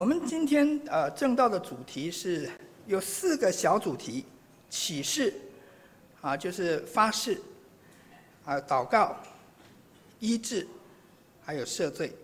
[0.00, 2.48] 我们今天呃正道的主题是
[2.86, 4.24] 有四个小主题：
[4.70, 5.34] 启示，
[6.22, 7.38] 啊，就是发誓，
[8.46, 9.14] 啊，祷告、
[10.18, 10.66] 医治，
[11.42, 12.16] 还有赦罪。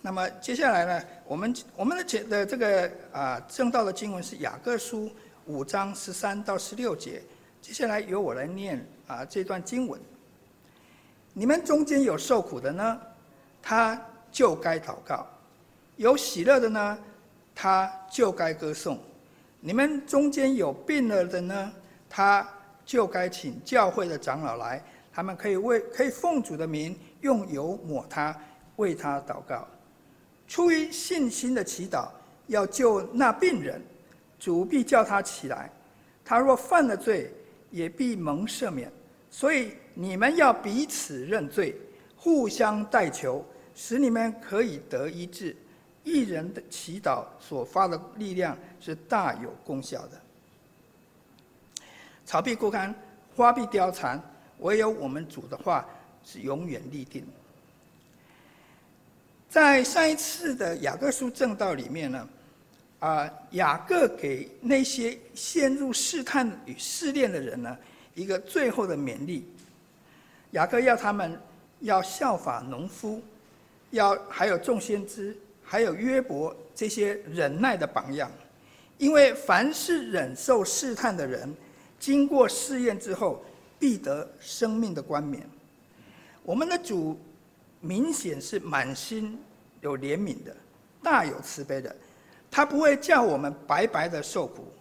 [0.00, 5.12] 那么接下来呢，我们我们的解的这个啊正道的经文是雅各书
[5.44, 7.22] 五章十三到十六节。
[7.60, 10.00] 接下来由我来念啊这段经文。
[11.34, 12.98] 你们中间有受苦的呢，
[13.60, 14.00] 他
[14.32, 15.26] 就该祷告。
[15.98, 16.98] 有喜乐的呢，
[17.54, 18.96] 他就该歌颂；
[19.60, 21.72] 你们中间有病了的呢，
[22.08, 22.48] 他
[22.84, 24.80] 就该请教会的长老来，
[25.12, 28.34] 他们可以为可以奉主的名用油抹他，
[28.76, 29.66] 为他祷告。
[30.46, 32.08] 出于信心的祈祷，
[32.46, 33.82] 要救那病人，
[34.38, 35.68] 主必叫他起来。
[36.24, 37.32] 他若犯了罪，
[37.72, 38.90] 也必蒙赦免。
[39.30, 41.76] 所以你们要彼此认罪，
[42.14, 43.44] 互相代求，
[43.74, 45.56] 使你们可以得医治。
[46.08, 50.18] 一人的祈祷所发的力量是大有功效的。
[52.24, 52.94] 草必枯干，
[53.36, 54.18] 花必凋残，
[54.60, 55.84] 唯有我们主的话
[56.24, 57.26] 是永远立定。
[59.50, 62.28] 在上一次的雅各书正道里面呢，
[63.00, 67.76] 啊，雅各给那些陷入试探与试炼的人呢，
[68.14, 69.46] 一个最后的勉励。
[70.52, 71.38] 雅各要他们
[71.80, 73.22] 要效法农夫，
[73.90, 75.36] 要还有众先知。
[75.70, 78.30] 还有约伯这些忍耐的榜样，
[78.96, 81.54] 因为凡是忍受试探的人，
[82.00, 83.44] 经过试验之后，
[83.78, 85.46] 必得生命的冠冕。
[86.42, 87.20] 我们的主
[87.82, 89.38] 明显是满心
[89.82, 90.56] 有怜悯的，
[91.02, 91.94] 大有慈悲的，
[92.50, 94.72] 他不会叫我们白白的受苦。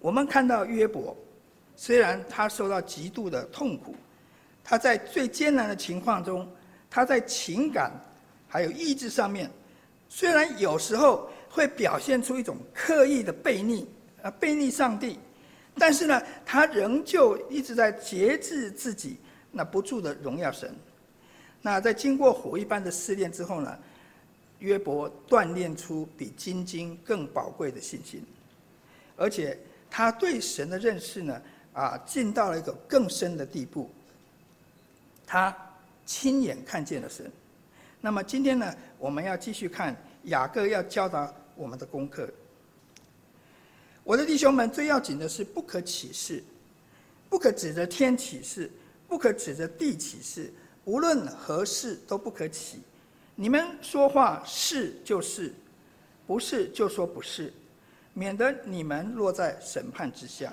[0.00, 1.14] 我们看到约伯，
[1.76, 3.94] 虽然他受到极度的痛苦，
[4.64, 6.50] 他在最艰难的情况中，
[6.88, 7.92] 他在情感
[8.48, 9.50] 还有意志上面。
[10.14, 13.84] 虽然有时候会表现出一种刻意的悖逆，
[14.22, 15.18] 啊，悖逆上帝，
[15.76, 19.16] 但是呢，他仍旧一直在节制自己，
[19.50, 20.72] 那不住的荣耀神。
[21.60, 23.76] 那在经过火一般的试炼之后呢，
[24.60, 28.24] 约伯锻炼出比金晶更宝贵的信心，
[29.16, 29.58] 而且
[29.90, 33.90] 他对神的认识呢，啊，进到了一个更深的地步。
[35.26, 35.52] 他
[36.06, 37.28] 亲眼看见了神。
[38.00, 42.28] 那么今天呢，我们要继续看雅各要教导我们的功课。
[44.02, 46.42] 我的弟兄们，最要紧的是不可起誓，
[47.30, 48.70] 不可指着天起誓，
[49.08, 50.52] 不可指着地起誓，
[50.84, 52.82] 无论何事都不可起。
[53.34, 55.52] 你们说话是就是，
[56.26, 57.52] 不是就说不是，
[58.12, 60.52] 免得你们落在审判之下。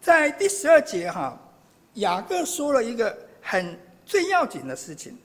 [0.00, 1.38] 在第十二节哈，
[1.94, 5.16] 雅各说了一个很最要紧的事情。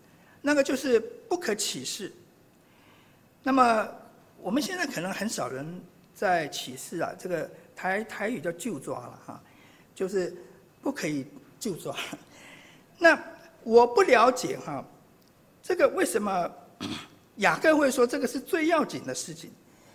[0.42, 2.12] 那个就是不可起誓。
[3.48, 3.88] 那么
[4.42, 5.80] 我们现在可能很少人
[6.16, 9.44] 在启示啊，这个台台语叫就抓了哈，
[9.94, 10.36] 就是
[10.82, 11.28] 不可以
[11.60, 11.96] 就抓。
[12.98, 13.16] 那
[13.64, 14.84] 我不了解哈，
[15.62, 16.52] 这个为什么
[17.38, 19.52] 雅各会说这个是最要紧的事情？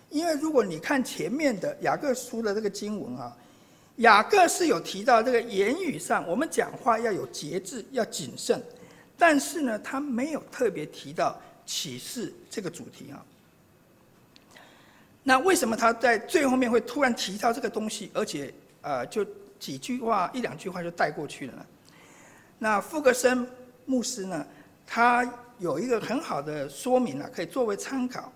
[0.09, 3.35] 因为如果你看前面的雅各书的这个经文啊，
[3.97, 8.63] 雅各是有提到这个言语上，我们讲话要有节制，要谨慎。
[9.17, 13.25] 但是呢，他没有特别提到启示这个主题啊。
[15.23, 19.25] 那为什么他在最后面会突然提到这个东西，而且呃，就
[19.59, 21.65] 几句话一两句话就带过去了呢？
[22.57, 23.47] 那富格森
[23.85, 24.45] 牧师呢，
[24.85, 28.31] 他有一个很好的说明啊，可以作为参考。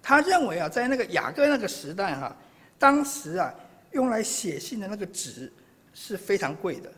[0.00, 2.36] 他认为啊，在那个雅各那个时代哈，
[2.78, 3.52] 当时啊，
[3.90, 5.52] 用来写信的那个纸
[5.92, 6.92] 是非常贵的。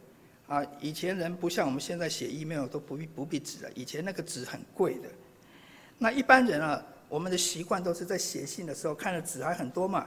[0.47, 5.09] 啊，以前人不像我们现在写 email 都不必不必纸了，以前那个纸很贵的。
[5.97, 10.07] 那一般人啊，我们的习惯都是在写信的时候看着纸还很多嘛，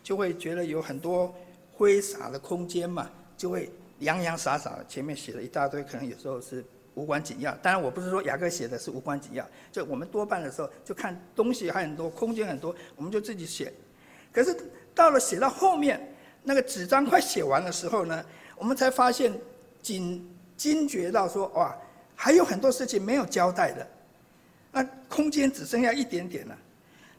[0.00, 1.34] 就会觉得有很多
[1.72, 3.68] 挥洒的空间嘛，就会
[3.98, 7.52] 洋洋洒洒前面写了一大堆，可能有时候是无关紧要。
[7.56, 13.72] 当然我不是说雅各写的是无关紧要，就我们多半的时候就看东西还很多，空间很多，我们就自己写。
[14.32, 14.56] 可是
[14.94, 16.14] 到了写到后面，
[16.44, 18.24] 那个纸张快写完的时候呢，
[18.56, 19.32] 我们才发现。
[19.84, 20.26] 惊
[20.56, 21.76] 惊觉到说哇，
[22.16, 23.86] 还有很多事情没有交代的，
[24.74, 26.58] 那空间只剩下一点点了。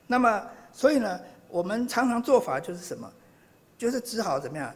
[0.06, 3.12] 那么，所以呢，我们常常做法就是什么，
[3.78, 4.76] 就是只好怎么样，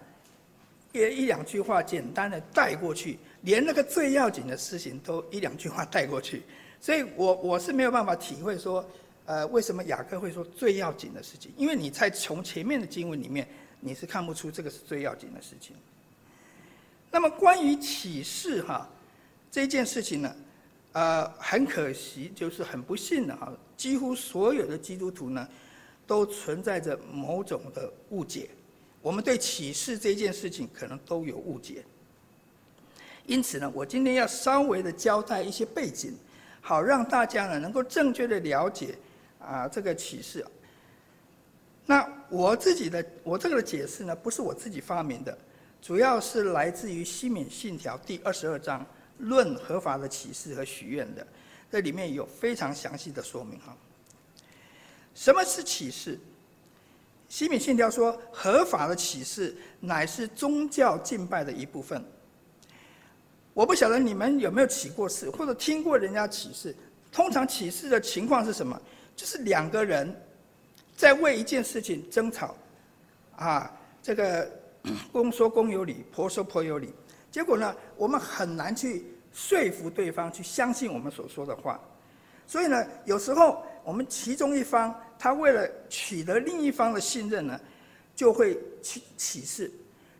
[0.93, 6.41] 一一两句话简单的带过去，连那个最要紧的事情都一两句话带过去。
[6.81, 8.83] 所以我我是没有办法体会说，
[9.25, 11.51] 呃，为什么雅各会说最要紧的事情？
[11.57, 13.45] 因为你在从前面的经文里面，
[13.81, 15.75] 你是看不出这个是最要紧的事情。
[17.11, 18.89] 那么关于启示哈
[19.51, 20.35] 这件事情呢，
[20.93, 25.47] 呃，很可惜，就是很不幸的哈，几乎所有的基督徒呢，
[26.07, 28.49] 都存在着某种的误解。
[29.01, 31.83] 我们对启示这件事情可能都有误解。
[33.25, 36.17] 因此呢，我今天要稍微的交代一些背景，
[36.59, 38.95] 好让大家呢能够正确的了解
[39.39, 40.43] 啊这个启示。
[41.85, 45.37] 那我自己的我这个解释呢，不是我自己发明的，
[45.81, 48.83] 主要是来自于西敏信条第二十二章
[49.19, 51.25] 论合法的启示和许愿的，
[51.71, 53.77] 这里面有非常详细的说明哈。
[55.13, 56.19] 什么是启示？
[57.29, 62.03] 西敏信条说，合法的启示乃是宗教敬拜的一部分。
[63.53, 66.75] 我不晓得你们有没有启过誓，或者听过人家启示。
[67.11, 68.79] 通常启示的情况是什么？
[69.15, 70.15] 就是两个人。
[70.95, 72.53] 在为一件事情争吵，
[73.37, 73.71] 啊，
[74.03, 74.51] 这个
[75.13, 76.93] 公说公有理，婆说婆有理，
[77.31, 81.79] 结果呢，我们很难去说服对方去相信我们所说的话，
[82.47, 87.59] 所以呢，有时候我们其中一方他为了取得另一方的信任呢，
[88.15, 89.71] 就会启启示，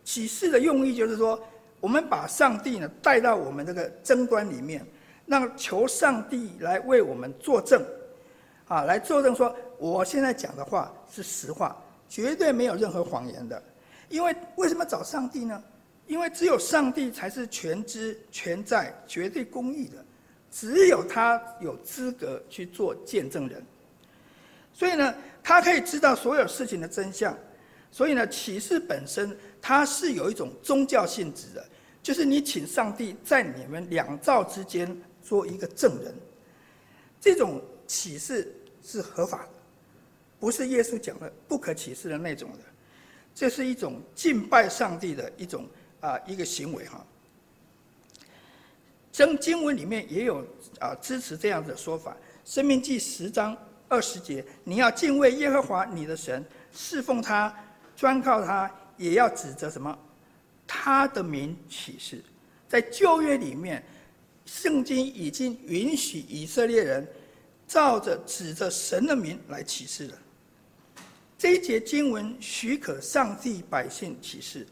[0.04, 1.40] 启示的用意就是说，
[1.80, 4.86] 我们把上帝呢带到我们这个争端里面，
[5.26, 7.84] 让求上帝来为我们作证，
[8.68, 9.56] 啊，来作证说。
[9.80, 13.64] 我现在讲的话是实话，绝对没有任何谎言的。
[14.10, 15.64] 因为为什么找上帝呢？
[16.10, 20.04] 因为只有上帝才是全知全在、绝对公义的，
[20.52, 23.64] 只有他有资格去做见证人。
[24.74, 25.14] 所以呢，
[25.44, 27.38] 他可以知道所有事情的真相。
[27.92, 31.64] 所以呢，启示本身它是有一种宗教性质的，
[32.02, 36.12] 就是你请上帝在你们两造之间做一个证人，
[37.22, 38.52] 这种启示
[38.84, 39.50] 是合法的。
[40.40, 42.60] 不是耶稣讲的不可启示的那种的，
[43.36, 45.68] 这是一种敬拜上帝的一种
[46.02, 47.06] 啊一个行为哈。
[49.12, 50.46] 经经文里面也有
[50.80, 52.12] 啊支持这样的说法，
[52.46, 53.58] 《生命记》十章
[53.88, 57.54] 二十节，你要敬畏耶和华你的神，侍奉他，
[57.96, 59.98] 专靠他，也要指着什么
[60.66, 62.24] 他的名启示。
[62.68, 63.84] 在旧约里面，
[64.46, 67.06] 圣经已经允许以色列人
[67.68, 70.18] 照着指着神的名来启示了。
[71.38, 74.68] 这一节经文许可上帝百姓启示，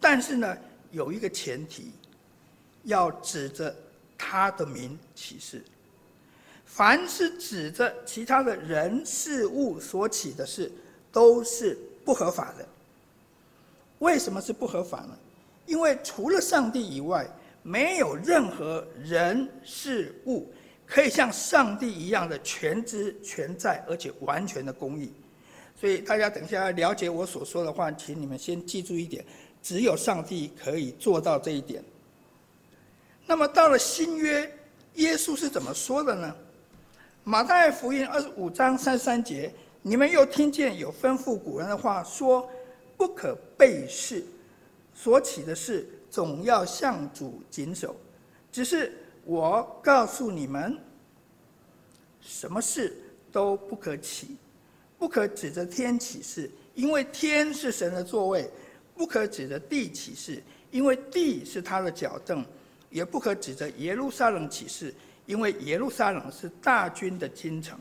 [0.00, 0.56] 但是呢，
[0.92, 1.90] 有一个前提，
[2.84, 3.74] 要指着
[4.16, 5.60] 他的名起誓。
[6.64, 10.70] 凡是指着其他的人事物所起的事，
[11.10, 12.66] 都是不合法的。
[13.98, 15.18] 为什么是不合法呢？
[15.66, 17.28] 因为除了上帝以外，
[17.62, 20.52] 没有任何人事物
[20.86, 25.12] 可以像上帝一样的全知全在，而且完全的公义。
[25.78, 29.24] 所以大家等一下要了解我所说的话，请你们先记住一点：
[29.62, 31.82] 只有上帝可以做到这一点。
[33.26, 34.52] 那么到了新约，
[34.94, 36.34] 耶稣是怎么说的呢？
[37.24, 42.50] 马太福音二十五章三十三节，你们又听见有吩咐古人的话说：
[42.96, 44.24] 不可背誓，
[44.92, 47.94] 所起的事总要向主谨守。
[48.50, 48.92] 只是
[49.24, 50.76] 我告诉你们，
[52.20, 53.00] 什么事
[53.30, 54.36] 都不可起。
[54.98, 58.44] 不可指着天起誓，因为天是神的座位；
[58.94, 62.42] 不可指着地起誓，因为地是他的脚凳；
[62.90, 64.94] 也不可指着耶路撒冷起誓，
[65.26, 67.76] 因为耶路撒冷是大军的京城；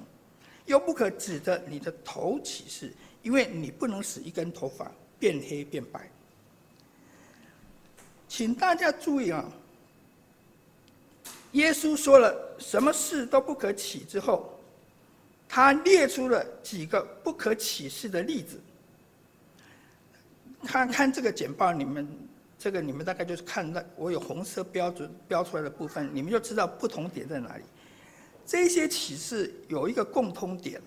[0.65, 2.91] 又不可指着你的头起誓，
[3.21, 6.09] 因为你不能使一根头发变黑变白。
[8.27, 9.45] 请大家注意啊，
[11.51, 14.57] 耶稣说了什么事都不可起之后。
[15.53, 18.57] 他列出了几个不可启示的例子。
[20.65, 22.07] 看看这个简报，你们
[22.57, 27.63] 这个你们大概就是看到我有红色标准标出来的部分，你们就知道不同点在哪里。
[28.45, 30.81] 这些启示有一个共通点，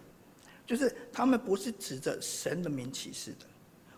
[0.66, 3.46] 就是他们不是指着神的名启示的，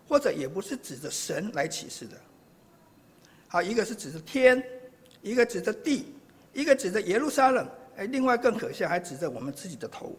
[0.07, 2.15] 或者也不是指着神来启示的。
[3.47, 4.63] 好，一个是指着天，
[5.21, 6.13] 一个指着地，
[6.53, 7.67] 一个指着耶路撒冷，
[7.97, 10.15] 哎，另外更可笑，还指着我们自己的头。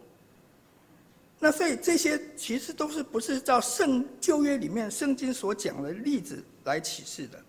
[1.39, 7.39] 那所以这些其实都是不是照圣旧约里面圣经所讲的例子来启示的。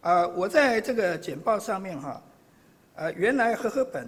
[0.00, 2.20] 啊，我在这个简报上面哈，
[2.96, 4.04] 呃，原来和合本，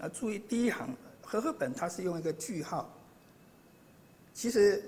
[0.00, 2.92] 啊， 注意第一行，和合本它是用一个句号。
[4.34, 4.82] 其实，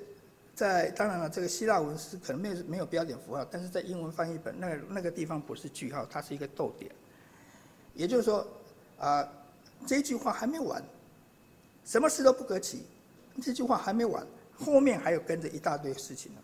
[0.56, 6.90] 在当然了，这个希腊文是可能没有没有标点符号，但是在英文翻译本那个那个地方不是句号，它是一个逗点。
[7.94, 8.44] 也就是说，
[8.98, 9.24] 啊，
[9.86, 10.82] 这句话还没完，
[11.84, 12.84] 什么事都不可起。
[13.42, 14.26] 这句话还没完，
[14.56, 16.40] 后面还有跟着一大堆事情呢。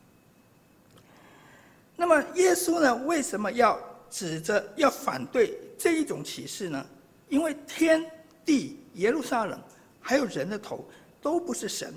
[1.97, 3.79] 那么耶稣呢，为什么要
[4.11, 6.85] 指着要反对这一种启示呢？
[7.29, 8.05] 因为天
[8.45, 9.61] 地耶路撒冷
[10.01, 10.85] 还有人的头，
[11.21, 11.95] 都不是神。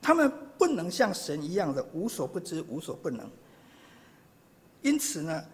[0.00, 3.28] 他们不能像神一样的无所不知、无所不能。
[4.82, 5.44] 因此呢，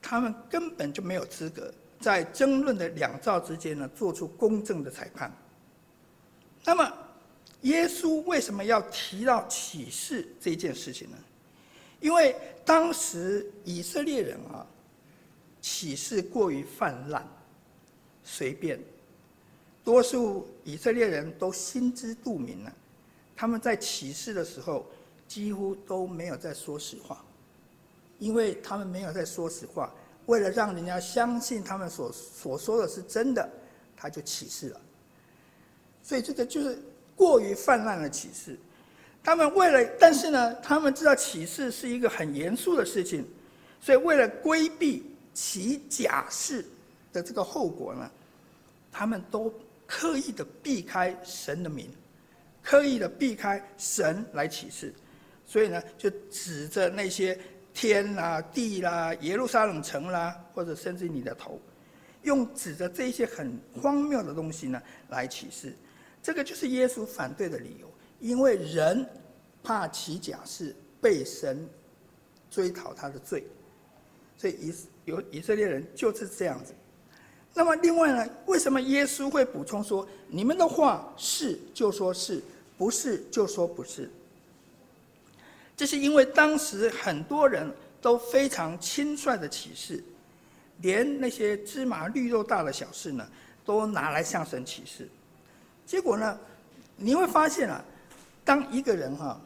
[0.00, 5.30] 他们根本就没有资格在争论的两造之间呢做出公正的裁判。
[6.64, 6.92] 那么，
[7.62, 11.16] 耶稣为什么要提到启示这件事情呢？
[12.00, 14.66] 因为当时以色列人啊，
[15.60, 17.26] 启示过于泛滥、
[18.24, 18.80] 随便，
[19.84, 22.72] 多数以色列人都心知肚明了，
[23.36, 24.86] 他们在启示的时候
[25.28, 27.22] 几乎都没有在说实话，
[28.18, 29.92] 因为他们没有在说实话，
[30.24, 33.46] 为了让人家相信他们所所说的是真的，
[33.94, 34.80] 他就启示了。
[36.02, 36.78] 所以这个就是
[37.20, 38.58] 过于泛滥的启示。
[39.22, 43.22] 他们为了，但是呢，他们知道启示是一个很严肃的事情，
[43.78, 46.64] 所以为了规避起假誓
[47.12, 48.10] 的这个后果呢，
[48.90, 49.52] 他们都
[49.86, 51.90] 刻意的避开神的名，
[52.62, 54.94] 刻意的避开神来启示，
[55.44, 57.38] 所以呢，就指着那些
[57.74, 61.60] 天啦、地啦、耶路撒冷城啦，或者甚至你的头，
[62.22, 65.76] 用指着这些很荒谬的东西呢来启示，
[66.22, 67.88] 这个就是耶稣反对的理由。
[68.20, 69.08] 因为人
[69.62, 71.66] 怕起假誓被神
[72.50, 73.46] 追讨他的罪，
[74.36, 74.74] 所以以
[75.06, 76.74] 有以色列人就是这样子。
[77.54, 82.42] 那么另外呢，为什么耶稣会补充说：“你们的话是就说是，
[82.76, 84.10] 不是就说不是？”
[85.74, 87.66] 这是因为当时很多人
[88.02, 90.04] 都非常轻率的启示，
[90.82, 93.26] 连那些芝麻绿豆大的小事呢，
[93.64, 95.08] 都拿来向神启示。
[95.90, 96.38] 结果呢，
[96.96, 97.84] 你会发现啊。
[98.44, 99.40] 当一个人哈，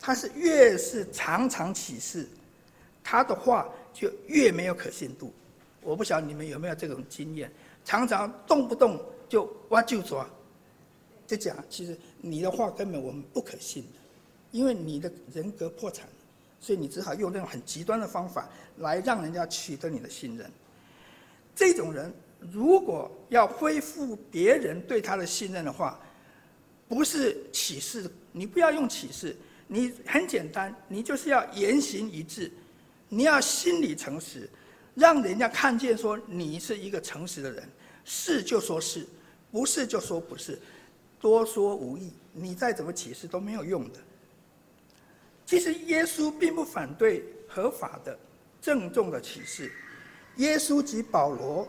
[0.00, 2.26] 他是越是常常启示，
[3.04, 5.30] 他的话就越没有可信度。
[5.82, 7.52] 我不晓得你们有没有这种经验，
[7.84, 10.26] 常常动不动就挖就抓，
[11.26, 13.98] 就讲其实你的话根本我们不可信的，
[14.50, 16.08] 因为你的人格破产，
[16.58, 20.50] 所以你只好用那种很极端的方法来让人家取得你的信任。
[21.54, 22.12] 这种人
[22.50, 26.00] 如果要恢复别人对他的信任的话，
[26.88, 28.10] 不是启示。
[28.32, 32.50] 你不要用启示，你很简单，你就是要言行一致，
[33.08, 34.48] 你要心里诚实，
[34.94, 37.68] 让人家看见说你是一个诚实的人，
[38.04, 39.06] 是就说是，
[39.50, 40.58] 不是就说不是，
[41.20, 44.00] 多说无益，你再怎么启示都没有用的。
[45.44, 48.18] 其实耶稣并不反对合法的、
[48.62, 49.70] 郑重的启示，
[50.36, 51.68] 耶稣及保罗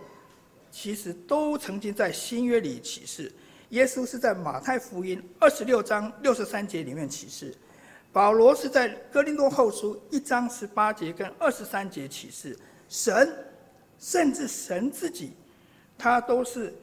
[0.73, 3.31] 其实都曾经在新约里启示。
[3.69, 7.55] 耶稣是在马太福音二十六章六十三节里面启示，
[8.11, 12.57] 保罗是在哥林多后书一章十八节跟二十三节启示。
[12.89, 13.31] 神，
[13.99, 15.33] 甚至神自己，
[15.95, 16.73] 他都是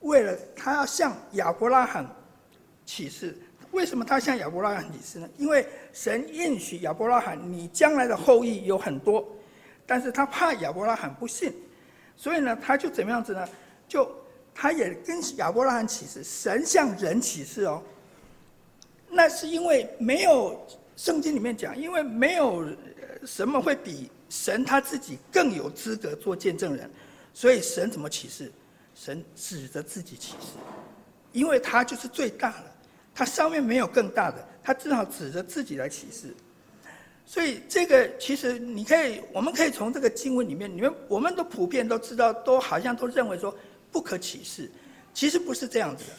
[0.00, 2.06] 为了他要向亚伯拉罕
[2.84, 3.34] 启示。
[3.72, 5.28] 为什么他向亚伯拉罕启示呢？
[5.38, 9.26] 因为神应许亚伯拉罕，你将来的后裔有很多，
[9.86, 11.52] 但是他怕亚伯拉罕不信，
[12.20, 13.48] 所以呢，他就怎么样子呢？
[13.88, 14.14] 就。
[14.52, 17.82] 他也跟亚伯拉罕启示，神向人启示哦。
[19.08, 20.60] 那是因为没有
[20.96, 22.66] 圣经里面讲，因为没有
[23.24, 26.90] 什么会比神他自己更有资格做见证人，
[27.32, 28.52] 所以神怎么启示？
[28.94, 30.58] 神指着自己启示，
[31.32, 32.64] 因为他就是最大的，
[33.14, 36.34] 他上面没有更大的，他只好指着自己来启示。
[37.30, 43.56] 所以这个其实你可以，我们可以从这个经文里面，你们我们都普遍都知道，都好像都认为说。
[43.92, 44.68] 不可启示，
[45.14, 46.10] 其实不是这样子的。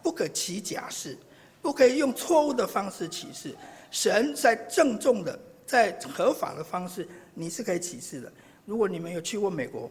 [0.00, 1.18] 不可起假誓，
[1.60, 3.52] 不可以用错误的方式启示。
[3.90, 5.36] 神在郑重的、
[5.66, 8.32] 在合法的方式，你是可以启示的。
[8.64, 9.90] 如果你们有去过美国，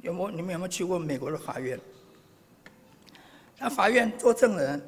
[0.00, 0.30] 有没有？
[0.30, 1.78] 你们有没有去过美国的法院？
[3.58, 4.80] 那法院做证人，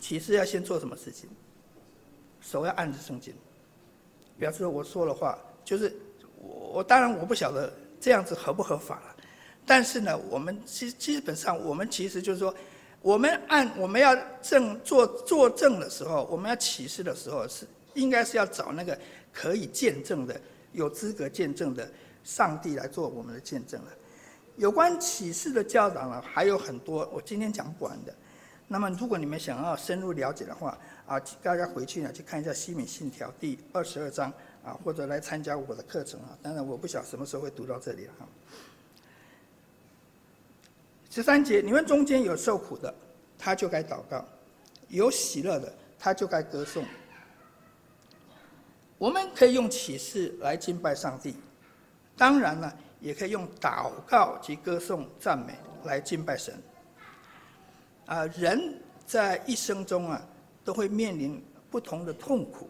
[0.00, 1.28] 启示要先做什么事情？
[2.40, 3.34] 手要按着圣经，
[4.38, 5.94] 表示我说的话，就是
[6.36, 6.68] 我。
[6.68, 9.16] 我当然我不晓得这样子合不合法了。
[9.66, 12.54] 但是呢，我们基基本上，我们其实就是说，
[13.00, 18.96] 我们按我们要证做作证的时候，我们要启示的时候，是应该是要找那个
[19.32, 20.38] 可以见证的、
[20.72, 21.90] 有资格见证的
[22.22, 23.88] 上帝来做我们的见证了。
[24.56, 28.14] 有关启示的教导呢，还有很多，我今天讲不完的。
[28.70, 34.30] 那么，如果你们想要深入了解的话，啊，大家回去呢去看一下《西敏信条》第二十二章
[34.62, 36.36] 啊，或者来参加我的课程啊。
[36.42, 38.28] 当然，我不晓什么时候会读到这里哈。
[41.08, 42.94] 十三节，你们中间有受苦的，
[43.38, 44.22] 他就该祷告；
[44.88, 46.84] 有喜乐的，他就该歌颂。
[48.98, 51.36] 我们可以用启示来敬拜上帝，
[52.18, 56.54] 当然了，也可以用祷告及歌颂赞美来敬拜神。
[58.08, 58.74] 啊，人
[59.06, 60.26] 在一生中啊，
[60.64, 62.68] 都会面临不同的痛苦。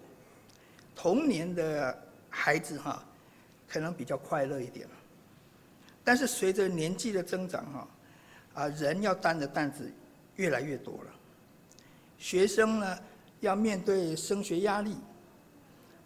[0.97, 1.97] 童年的
[2.28, 3.00] 孩子哈，
[3.68, 4.85] 可能比较快乐一点，
[6.02, 7.88] 但是随着年纪的增长哈，
[8.54, 9.88] 啊，人要担的担子
[10.35, 11.11] 越来越多了。
[12.18, 12.99] 学生呢，
[13.38, 14.97] 要面对升学压力，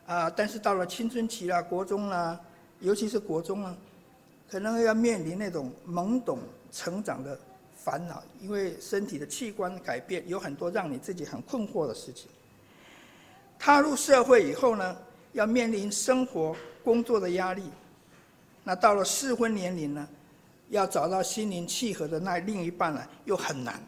[0.07, 2.39] 啊，但是到了青春期啦、国中啦，
[2.81, 3.75] 尤其是国中啊，
[4.51, 6.39] 可能要面临那种懵懂
[6.71, 7.39] 成长的
[7.85, 12.29] 烦恼，因为身体的器官改变，有很多让你自己很困惑的事情。
[13.59, 14.97] 踏入社会以后呢，
[15.33, 17.63] 要面临生活、工作的压力。
[18.65, 20.09] 那到了适婚年龄呢，
[20.71, 23.81] 要找到心灵契合的那另一半呢，又很难。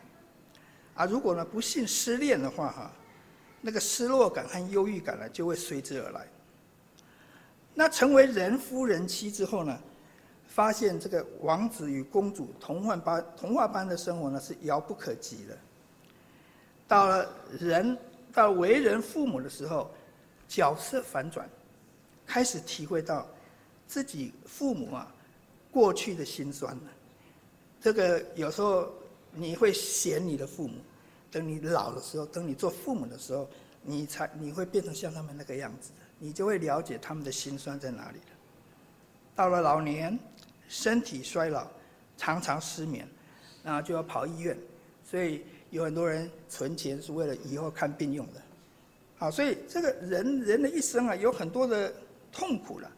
[0.94, 2.90] 啊，如果呢不幸失恋的话，哈，
[3.60, 6.26] 那个失落感和忧郁感呢，就会随之而来。
[7.74, 9.76] 那成为人夫人妻之后呢，
[10.54, 15.58] 发现这个王子与公主童话般童话般的生活呢，是遥不可及的。
[16.86, 17.98] 到了人。
[18.36, 19.88] 到为人父母的时候，
[20.48, 21.48] 角色反转，
[22.26, 23.24] 开始体会到
[23.86, 25.06] 自己父母啊
[25.70, 26.82] 过去的辛酸了。
[27.80, 28.92] 这个有时候
[29.30, 30.74] 你会嫌你的父母，
[31.30, 33.48] 等你老的时候，等你做父母的时候，
[33.82, 38.34] 你才你会变成像他们那个样子，你就会了解他们的辛酸在哪里了。
[39.36, 40.18] 到了老年，
[40.68, 41.66] 身体衰老，
[42.16, 43.08] 常常失眠，
[43.62, 44.56] 然后就要跑医院，
[45.02, 45.42] 所以。
[45.70, 48.40] 有很多人存钱是为了以后看病用的，
[49.16, 51.92] 好，所以这个人人的一生啊，有很多的
[52.30, 52.88] 痛苦了。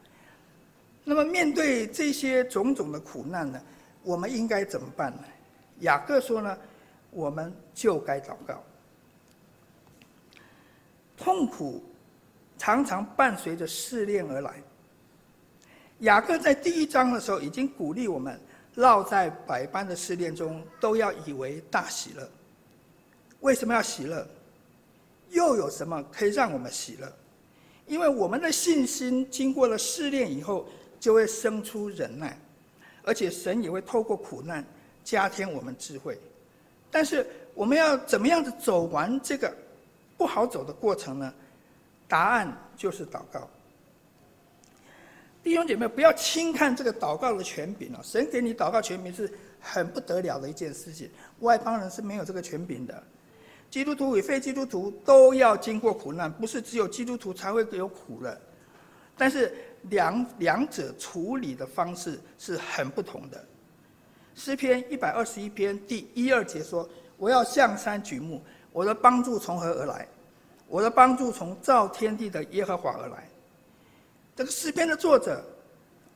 [1.02, 3.58] 那么面对这些种种的苦难呢，
[4.02, 5.24] 我们应该怎么办呢？
[5.80, 6.58] 雅各说呢，
[7.12, 8.62] 我们就该祷告。
[11.16, 11.82] 痛苦
[12.58, 14.62] 常常伴随着试炼而来。
[16.00, 18.38] 雅各在第一章的时候已经鼓励我们，
[18.74, 22.28] 绕在百般的试炼中，都要以为大喜乐。
[23.40, 24.26] 为什么要喜乐？
[25.30, 27.10] 又有什么可以让我们喜乐？
[27.86, 30.66] 因为我们的信心经过了试炼以后，
[31.00, 32.38] 就会生出忍耐，
[33.02, 34.64] 而且神也会透过苦难
[35.02, 36.18] 加添我们智慧。
[36.90, 39.54] 但是我们要怎么样子走完这个
[40.18, 41.32] 不好走的过程呢？
[42.06, 43.48] 答案就是祷告。
[45.46, 48.00] 弟兄姐妹，不要轻看这个祷告的权柄啊！
[48.02, 53.00] 神给你祷告权柄是很不得了的一件事情，外邦人是没有这个权柄的。
[53.70, 58.40] 基督徒与非基督徒都要经过苦难，不是只有基督徒才会有苦的。
[59.16, 63.44] 但是两两者处理的方式是很不同的。
[64.34, 70.08] 诗篇一百二十一篇第一二节说：“我要向山举目，我的帮助从何而来？
[70.66, 73.28] 我的帮助从造天地的耶和华而来。”
[74.36, 75.42] 这个诗篇的作者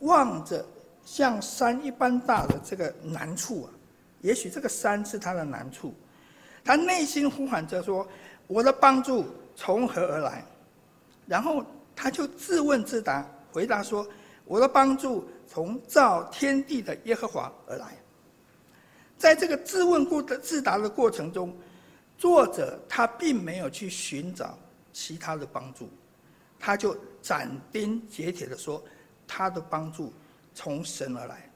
[0.00, 0.62] 望着
[1.06, 3.72] 像山一般大的这个难处啊，
[4.20, 5.94] 也许这个山是他的难处。
[6.62, 8.06] 他内心呼喊着说
[8.46, 9.24] ：“我的帮助
[9.56, 10.44] 从何而来？”
[11.26, 11.64] 然后
[11.96, 14.06] 他就自问自答，回答说
[14.44, 17.96] ：“我的帮助从造天地的耶和华而来。”
[19.16, 21.56] 在这个自问过的自答的过程中，
[22.18, 24.58] 作者他并没有去寻找
[24.92, 25.88] 其他的帮助，
[26.60, 28.80] 他就斩钉截铁地说
[29.26, 30.12] ：“他的帮助
[30.54, 31.50] 从神而来。”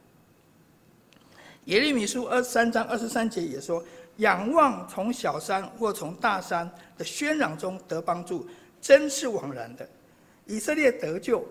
[1.67, 3.85] 耶利米书二十三章二十三节也说。
[4.19, 8.49] 仰望从小山或从大山的喧嚷中得帮助，
[8.81, 9.89] 真是枉然的。
[10.47, 11.45] 以色列得救，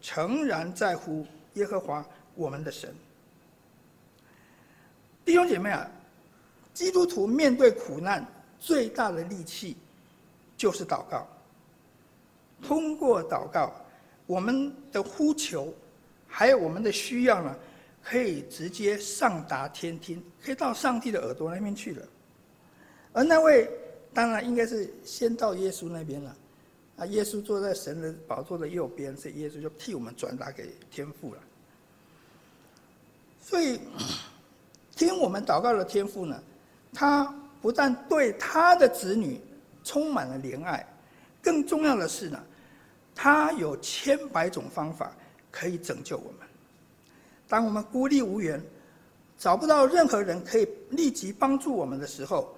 [0.00, 2.94] 诚然在乎耶和华我们的神。
[5.24, 5.90] 弟兄姐妹啊，
[6.72, 8.24] 基督徒面对苦难
[8.60, 9.76] 最大的利器
[10.56, 11.26] 就是祷告。
[12.66, 13.72] 通过祷告，
[14.26, 15.72] 我们的呼求
[16.26, 17.54] 还有我们的需要呢，
[18.02, 22.02] 可以直接上达天听，可以到上帝的耳朵那边去了。
[23.12, 23.70] 而那位
[24.12, 26.36] 当然应该是先到耶稣那边了，
[26.96, 31.40] 啊，耶稣坐在神的宝座的右边，所以耶稣就替我们转达给天父了。
[33.40, 33.78] 所以
[34.96, 36.42] 听我们祷告的天父呢，
[36.92, 37.24] 他
[37.60, 39.40] 不但对他的子女
[39.84, 40.86] 充满了怜爱，
[41.42, 42.42] 更重要的是呢，
[43.14, 45.12] 他有千百种方法
[45.50, 46.48] 可以拯救我们。
[47.48, 48.60] 当我们孤立无援，
[49.38, 52.54] 找不到任何人可以立即帮助我们的时候，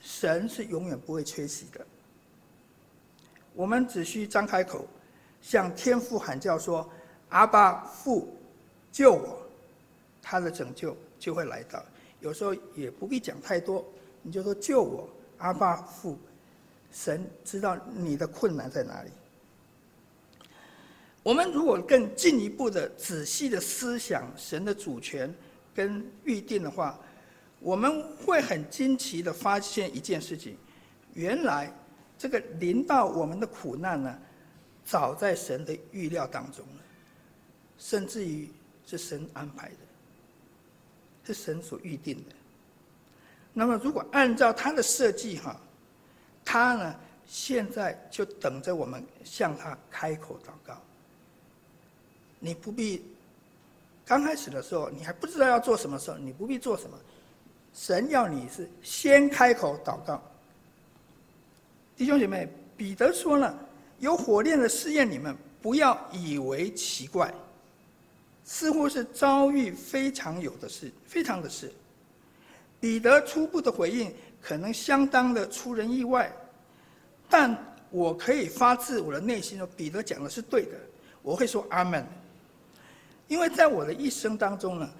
[0.00, 1.86] 神是永远不会缺席的。
[3.54, 4.86] 我们只需张开口，
[5.40, 6.88] 向天父喊叫说
[7.30, 8.36] ：“阿爸父，
[8.92, 9.40] 救我！”
[10.22, 11.82] 他的拯救就会来到。
[12.20, 13.84] 有时候也不必讲太多，
[14.22, 16.18] 你就说：“救我，阿爸父！”
[16.92, 19.10] 神知道你的困难在哪里。
[21.22, 25.32] 我们如果更进一步的仔细的思想神的主权
[25.74, 26.98] 跟预定的话，
[27.60, 30.56] 我们会很惊奇的发现一件事情：
[31.12, 31.70] 原来
[32.16, 34.18] 这个临到我们的苦难呢，
[34.82, 36.82] 早在神的预料当中了，
[37.76, 38.50] 甚至于
[38.86, 39.76] 是神安排的，
[41.22, 42.34] 是神所预定的。
[43.52, 45.60] 那么，如果按照他的设计哈，
[46.42, 50.80] 他呢现在就等着我们向他开口祷告。
[52.40, 53.04] 你不必
[54.04, 56.98] 刚开始的时候，你还不知道要做什么时候，你不必做什么。
[57.72, 60.20] 神要你是先开口祷告，
[61.96, 63.56] 弟兄姐妹，彼得说了，
[64.00, 67.32] 有火炼的试验你们，不要以为奇怪，
[68.44, 71.72] 似乎是遭遇非常有的事，非常的事。
[72.80, 76.34] 彼得初步的回应可能相当的出人意外，
[77.28, 77.56] 但
[77.90, 80.76] 我可以发自我的内心说，彼得讲的是对的，
[81.22, 82.04] 我会说阿门。
[83.30, 84.90] 因为在我的一生当中呢。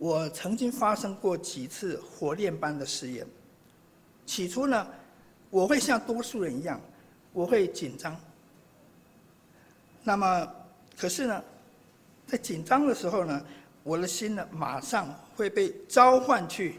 [0.00, 3.26] 我曾经发生过几次火炼般的试验。
[4.24, 4.86] 起初呢，
[5.50, 6.80] 我会像多数人一样，
[7.32, 8.16] 我会紧张。
[10.04, 10.54] 那么，
[10.96, 11.42] 可是呢，
[12.28, 13.44] 在紧张的时候呢，
[13.82, 16.76] 我的心呢，马上会被召唤去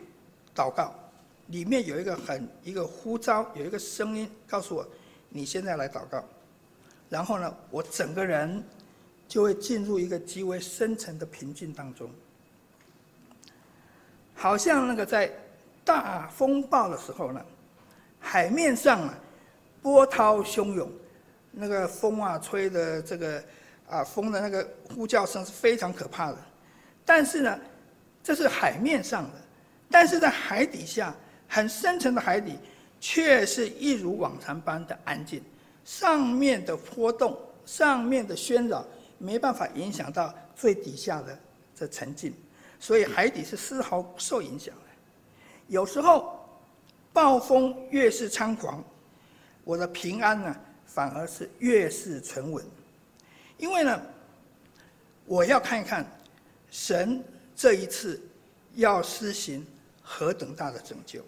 [0.55, 0.95] 祷告。
[1.47, 4.87] 里面有一个很一个呼召，有一个声音告诉我
[5.27, 6.23] ：“你现在来祷告。”
[7.09, 8.63] 然后呢，我整个人
[9.29, 12.09] 就会进入一个极为深沉的平静当中。
[14.33, 15.31] 好像那个在
[15.85, 17.39] 大风暴的时候呢，
[18.19, 19.17] 海面上啊
[19.81, 20.91] 波涛汹涌，
[21.51, 23.43] 那个风啊吹的这个
[23.87, 26.37] 啊风的那个呼叫声是非常可怕的。
[27.05, 27.59] 但是呢，
[28.23, 29.31] 这是海面上的，
[29.91, 31.15] 但是在海底下
[31.47, 32.57] 很深沉的海底，
[32.99, 35.41] 却是一如往常般的安静。
[35.85, 38.85] 上面的波动，上面的喧扰，
[39.19, 41.37] 没办法影响到最底下的
[41.75, 42.33] 这沉静。
[42.79, 44.81] 所以海底是丝毫不受影响的。
[45.67, 46.39] 有时候
[47.13, 48.83] 暴风越是猖狂，
[49.63, 50.55] 我的平安呢
[50.85, 52.65] 反而是越是沉稳。
[53.57, 54.01] 因为呢，
[55.25, 56.09] 我要看一看
[56.71, 57.21] 神
[57.55, 58.19] 这一次
[58.75, 59.67] 要施行
[60.01, 61.21] 何等大的拯救。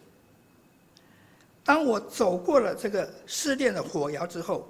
[1.64, 4.68] 当我走过了这个试炼的火窑之后，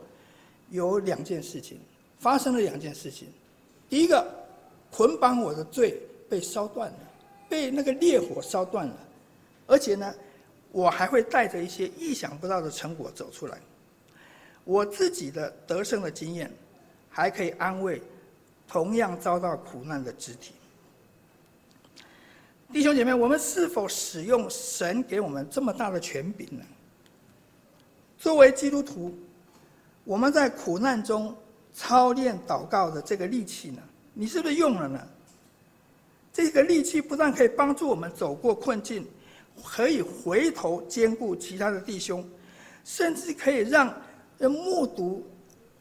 [0.72, 1.80] 有两件事情
[2.22, 3.28] 发生了，两件事情。
[3.90, 4.26] 第一个，
[4.90, 6.02] 捆绑我的罪。
[6.32, 6.98] 被烧断了，
[7.50, 8.96] 被那个烈火烧断了，
[9.68, 10.16] 而且呢，
[10.72, 13.58] 我还会带着一些意想不到的成果走出来。
[14.64, 16.50] 我自己的得胜的经验，
[17.10, 18.02] 还可以安慰
[18.66, 20.54] 同样遭到苦难的肢体。
[22.72, 26.64] 弟兄姐妹，我们是否使用神给我们这么大的权柄呢？
[28.18, 29.14] 作为基督徒，
[30.06, 31.36] 我们在苦难中
[31.74, 33.82] 操练祷告的这个利器呢，
[34.14, 35.00] 你是不是用了呢？
[36.34, 39.06] 这个利器不但可以帮助我们走过困境，
[39.64, 42.28] 可以回头兼顾其他的弟兄，
[42.86, 43.94] 甚至可以让
[44.38, 45.28] 人目睹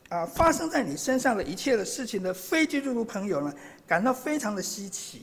[0.09, 3.55] 啊发生在你身上的一切的事情的非基督徒朋友呢，
[3.87, 5.23] 感到非常的稀奇。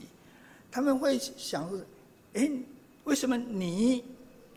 [0.70, 1.78] 他们会想说
[2.34, 2.50] ：“哎，
[3.04, 4.04] 为什么你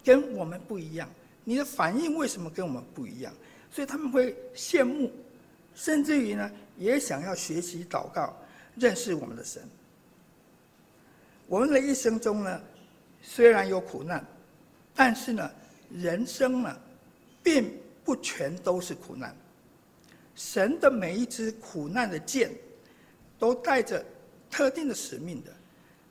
[0.03, 1.09] 跟我们不一样？
[1.43, 3.33] 你的反应为什么跟我们不一样？”
[3.71, 5.09] 所以他们会羡慕，
[5.83, 8.37] 甚至于呢，也想要学习祷告，
[8.75, 9.67] 认识我们的神。
[11.47, 12.61] 我们的一生中呢，
[13.19, 14.23] 虽然有苦难，
[14.93, 15.51] 但是呢，
[15.89, 16.79] 人生呢，
[17.41, 19.35] 并不全都是苦难。
[20.35, 22.51] 神的每一支苦难的箭，
[23.39, 24.05] 都带着
[24.51, 25.51] 特定的使命的。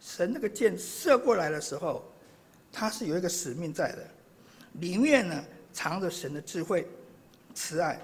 [0.00, 2.04] 神那个箭射过来的时候，
[2.72, 4.04] 它是有一个使命在的，
[4.80, 6.88] 里面呢藏着神的智慧、
[7.54, 8.00] 慈爱。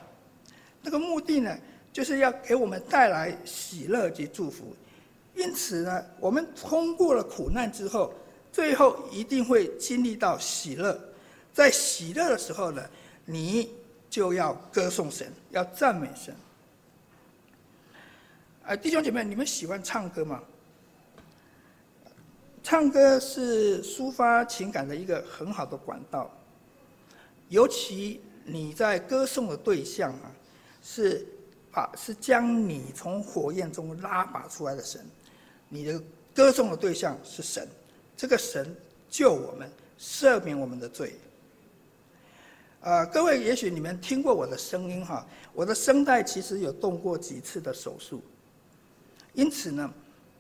[0.87, 1.59] 那个目的呢，
[1.93, 4.73] 就是要给我们带来喜乐及祝福。
[5.35, 8.15] 因此呢，我们通过了苦难之后，
[8.53, 10.97] 最后一定会经历到喜乐。
[11.53, 12.89] 在喜乐的时候呢，
[13.25, 13.75] 你
[14.09, 16.33] 就要歌颂神，要赞美神。
[18.63, 20.41] 啊，弟兄姐妹，你们喜欢唱歌吗？
[22.63, 26.31] 唱歌是抒发情感的一个很好的管道，
[27.49, 30.31] 尤其你在歌颂的对象啊，
[30.89, 31.27] 是
[31.73, 35.05] 把是将你从火焰中拉拔出来的神。
[35.69, 36.01] 你的
[36.33, 37.69] 歌颂的对象是神，
[38.17, 38.73] 这个神
[39.09, 39.69] 救我们，
[39.99, 41.17] 赦免我们的罪。
[42.83, 48.23] 呃，各位，也许你们听过我的声音哈，我的声带其实有动过几次的手术，
[49.33, 49.93] 因此呢，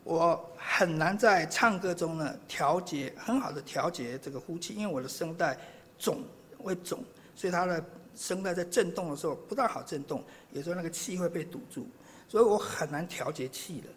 [0.04, 5.58] 我很难在唱歌中呢调节很好的调节这个呼气，因为我的声带
[5.98, 6.22] 肿
[6.56, 7.02] 会肿，
[7.34, 7.84] 所以它的
[8.16, 11.86] 声带在震动的时候不大好震动，有时候那个气会被堵住，
[12.26, 13.88] 所以我很难调节气的。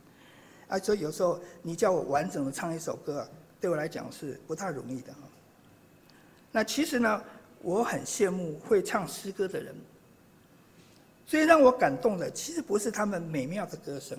[0.67, 3.27] 啊，所以有时候你叫我完整的唱一首歌，
[3.60, 5.19] 对我来讲是不太容易的哈。
[6.51, 7.23] 那其实呢，
[7.62, 9.73] 我很羡慕会唱诗歌的人。
[11.25, 14.17] 最让我感动的，其实不是他们美妙的歌声，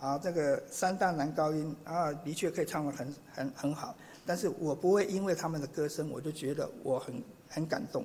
[0.00, 3.94] 啊，这个三大男高音啊，的确可以唱得很很很好。
[4.26, 8.04] 但是我不会因为他们的歌声，我就觉得我很很感动。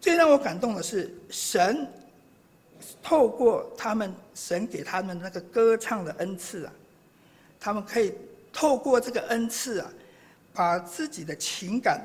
[0.00, 1.86] 最让我感动的是，神
[3.02, 6.72] 透过他们，神给他们那个歌唱的恩赐啊，
[7.60, 8.14] 他们可以
[8.52, 9.92] 透过这个恩赐啊，
[10.54, 12.00] 把自己的情感，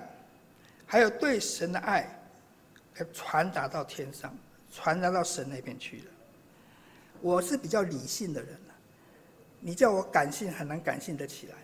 [0.86, 2.08] 还有对神的爱，
[3.14, 4.36] 传达到天上，
[4.74, 6.06] 传达到神那边去了。
[7.22, 8.76] 我是比较理性的人了，
[9.62, 11.60] 你叫我感性很难感性得起来了。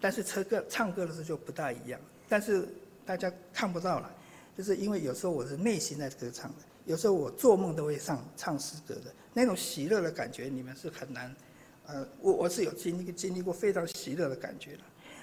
[0.00, 2.68] 但是唱歌唱歌的时候就不大一样，但是
[3.06, 4.14] 大家看不到了，
[4.62, 11.34] 是因为有时候我是内心在歌唱的，有时候我做梦都会唱唱诗歌的那种喜乐的感觉，你们是很难。
[11.86, 14.80] 呃，我我是有经历经历过非常喜乐的感觉的。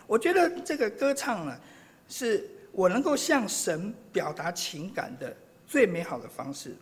[0.08, 1.58] 我觉得这个歌唱呢，
[2.08, 6.75] 是我能够向神表达情感的最美好的方式。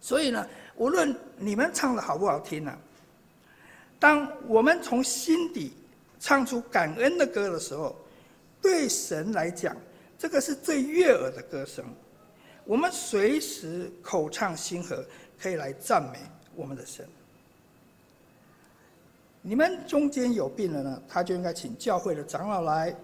[0.00, 2.78] 所以呢，无论你们唱的好不好听呢，
[3.98, 5.72] 当我们从心底
[6.20, 7.96] 唱出感恩的歌的时候，
[8.60, 9.76] 对神来讲，
[10.18, 11.84] 这个是最悦耳的歌声。
[12.64, 15.02] 我们随时口唱心和，
[15.40, 16.18] 可以来赞美
[16.54, 17.08] 我们的神。
[19.40, 22.94] 你们中间有病人呢，他就应该请教会的长老来，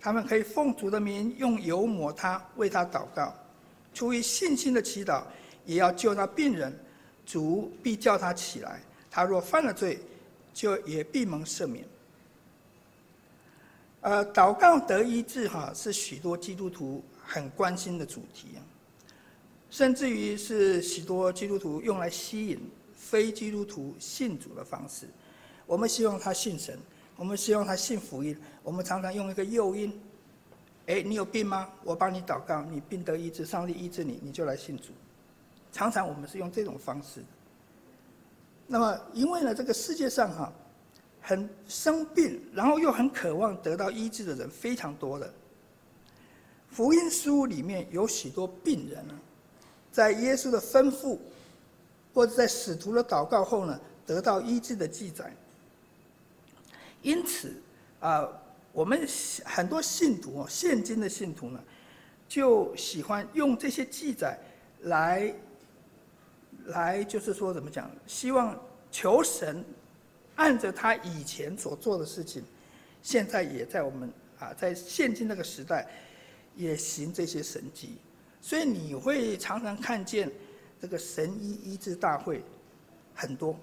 [0.00, 3.32] 他们可以奉主的名用油抹他，为他祷告，
[3.92, 5.22] 出于信心的祈祷，
[5.66, 6.76] 也要救那病人，
[7.26, 8.80] 主必叫他起来。
[9.10, 10.00] 他若犯了罪，
[10.52, 11.84] 就也必蒙赦免。
[14.04, 18.60] 呃，祷告得医治哈，是许多基督徒很关心的主题啊，
[19.70, 22.60] 甚至于是许多基督徒用来吸引
[22.94, 25.08] 非基督徒信主的方式。
[25.64, 26.78] 我们希望他信神，
[27.16, 28.36] 我们希望他信福音。
[28.62, 29.98] 我们常常用一个诱因，
[30.84, 31.66] 哎，你有病吗？
[31.82, 34.92] 我帮你祷告，你病得医治，上帝医治你，你就来信主。
[35.72, 37.24] 常常我们是用这种方式。
[38.66, 40.52] 那么，因为呢，这个世界上哈，
[41.26, 45.32] 很生病，然后又很渴望得到医治的人非常多的。
[46.68, 49.18] 福音书里面有许多病人呢，
[49.90, 51.18] 在耶稣的吩咐，
[52.12, 55.34] 或者在使徒的祷告后呢，得到医治的记载。
[57.00, 57.54] 因此，
[58.00, 58.28] 啊，
[58.72, 59.08] 我们
[59.46, 61.58] 很多信徒哦，现今的信徒呢，
[62.28, 64.38] 就喜欢用这些记载
[64.82, 65.34] 来，
[66.66, 67.90] 来就是说怎么讲？
[68.06, 68.60] 希望
[68.90, 69.64] 求神
[70.36, 72.42] 按着他以前所做的事情，
[73.02, 75.86] 现在也在我们啊，在现今那个时代
[76.56, 77.96] 也行这些神迹。
[78.40, 80.30] 所以你会常常看见
[80.80, 82.42] 这个神医医治大会
[83.14, 83.58] 很多，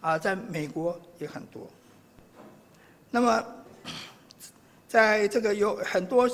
[0.00, 1.68] 啊，在美国也很多。
[3.10, 3.46] 那么，
[4.88, 6.30] 在这个有很多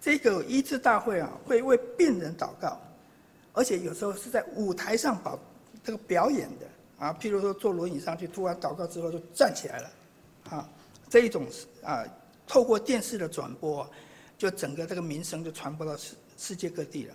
[0.00, 2.80] 这个医治大会啊，会为病人祷告，
[3.52, 5.38] 而且有时候是在舞台上保
[5.82, 6.66] 这个表演的
[7.04, 9.90] 啊，譬如说坐轮椅上去，突然祷告之后就站起来了，
[10.48, 10.66] 啊，
[11.10, 11.46] 这一种
[11.82, 12.02] 啊，
[12.46, 13.86] 透过电视的转播，
[14.38, 17.14] 就整个这个名声就传播到世世界各地了。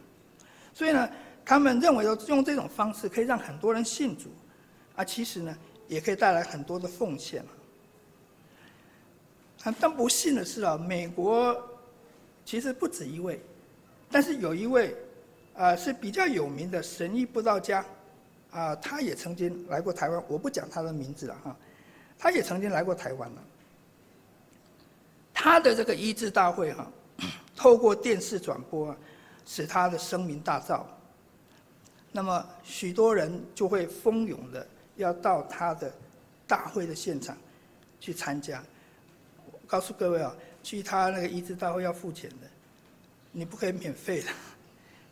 [0.75, 1.09] 所以呢，
[1.43, 4.29] 他们认为说用这种方式可以让很多人信主，
[4.95, 7.43] 啊，其实呢，也可以带来很多的奉献。
[9.63, 11.57] 啊，但不幸的是啊，美国
[12.45, 13.41] 其实不止一位，
[14.11, 14.95] 但是有一位
[15.55, 17.83] 啊是比较有名的神医布道家，
[18.51, 21.55] 啊，他也曾经来过台湾，我不讲他的名字了哈，
[22.17, 23.43] 他也曾经来过台湾了。
[25.33, 26.91] 他的这个医治大会哈，
[27.55, 28.95] 透过电视转播，
[29.45, 30.83] 使他的声名大噪，
[32.11, 35.93] 那么许多人就会蜂拥的要到他的
[36.47, 37.37] 大会的现场
[37.99, 38.63] 去参加。
[39.67, 42.47] 告诉各位啊，去他那个医治大会要付钱的，
[43.31, 44.31] 你不可以免费的，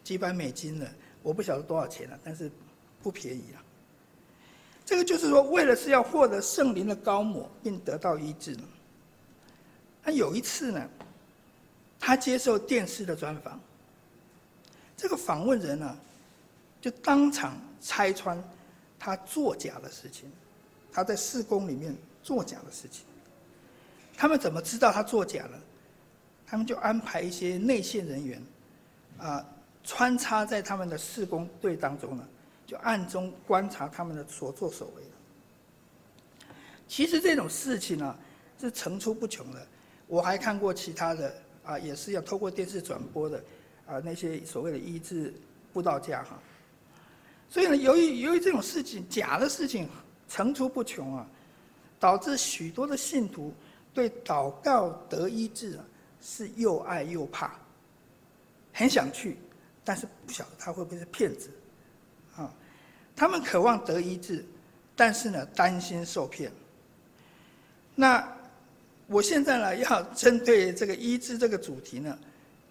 [0.04, 2.52] 几百美金的，我不晓得多少钱了啊，但是
[3.08, 3.64] 不便宜啊。
[4.86, 8.64] 这个就是说，为了是要获得圣灵的膏抹，并得到医治呢。
[10.04, 10.90] 他有一次呢，
[11.98, 13.58] 他接受电视的专访，
[14.98, 15.98] 这个访问人呢，
[16.82, 18.44] 就当场拆穿
[19.00, 20.30] 他作假的事情，
[20.92, 23.06] 他在事工里面作假的事情。
[24.18, 25.60] 他们怎么知道他作假了？
[26.46, 28.42] 他们就安排一些内线人员，
[29.18, 29.46] 啊，
[29.84, 32.26] 穿插在他们的施工队当中呢，
[32.68, 35.04] 就暗中观察他们的所作所为。
[36.88, 38.16] 其实这种事情呢，
[38.60, 39.68] 是层出不穷的。
[40.06, 43.44] 我还看过其他的啊，也是要透过电视转播的
[43.88, 45.34] 啊，那些所谓的医治
[45.74, 46.38] 布道家哈。
[47.50, 49.90] 所以呢，由于由于这种事情假的事情
[50.28, 51.28] 层出不穷啊。
[52.00, 53.52] 导致许多的信徒
[53.92, 55.86] 对祷告得医治啊，
[56.22, 57.56] 是又爱又怕，
[58.72, 59.36] 很想去，
[59.84, 61.50] 但是不晓得他会不会是骗子，
[63.18, 64.46] 他们渴望得医治，
[64.96, 66.52] 但是呢，担心受骗。
[67.96, 68.38] 那
[69.08, 72.16] 我现在呢，要针对这个医治这个主题呢，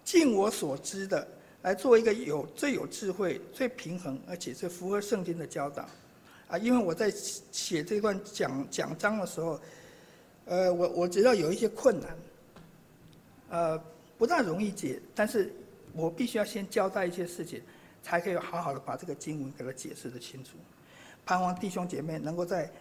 [0.05, 1.27] 尽我所知的
[1.63, 5.85] 来做一个有最有智慧、最平衡，而且是符合圣经的教导。
[6.47, 7.11] 啊，因为我在
[7.51, 9.59] 写这段讲讲章的时候，
[10.45, 12.17] 呃，我我知道有一些困难，
[13.49, 13.83] 呃，
[14.17, 15.53] 不大容易解，但是
[15.91, 17.61] 我必须要先交代一些事情，
[18.01, 20.51] 才可以好好的把这个经文给它解释得清楚。
[21.25, 22.71] 盼望弟兄姐妹能够在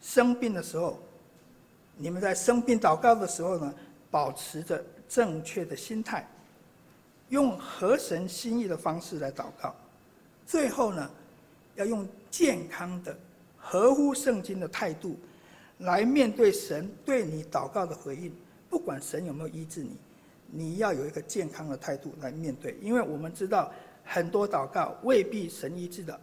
[0.00, 0.98] 生病的时候，
[1.96, 3.74] 你们在生病祷告的时候呢，
[4.10, 6.28] 保持着正确的心态，
[7.28, 9.74] 用合神心意的方式来祷告，
[10.46, 11.10] 最后呢，
[11.74, 13.18] 要用健康的、
[13.56, 15.18] 合乎圣经的态度
[15.78, 18.32] 来面对神对你祷告的回应。
[18.70, 19.96] 不管神有没有医治你，
[20.50, 22.76] 你要有一个健康的态度来面对。
[22.80, 23.72] 因为我们知道
[24.08, 26.18] 很多祷告未必神医治的，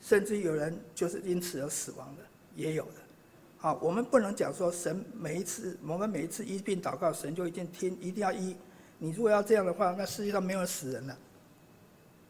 [0.00, 2.22] 甚至有人就是因此而死亡的，
[2.54, 3.00] 也有的。
[3.56, 8.56] 好，我们不能讲说神每一次我们每一次医病祷告，神就一定听，一定要医。
[8.98, 11.16] 你如果要这样的话，那世界上没有死人了。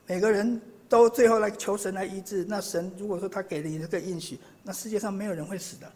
[0.07, 0.61] 每个人。
[0.89, 5.93] 都最后来求神来医治，那神如果说他给了你这个应许，那世界上没有人会死的，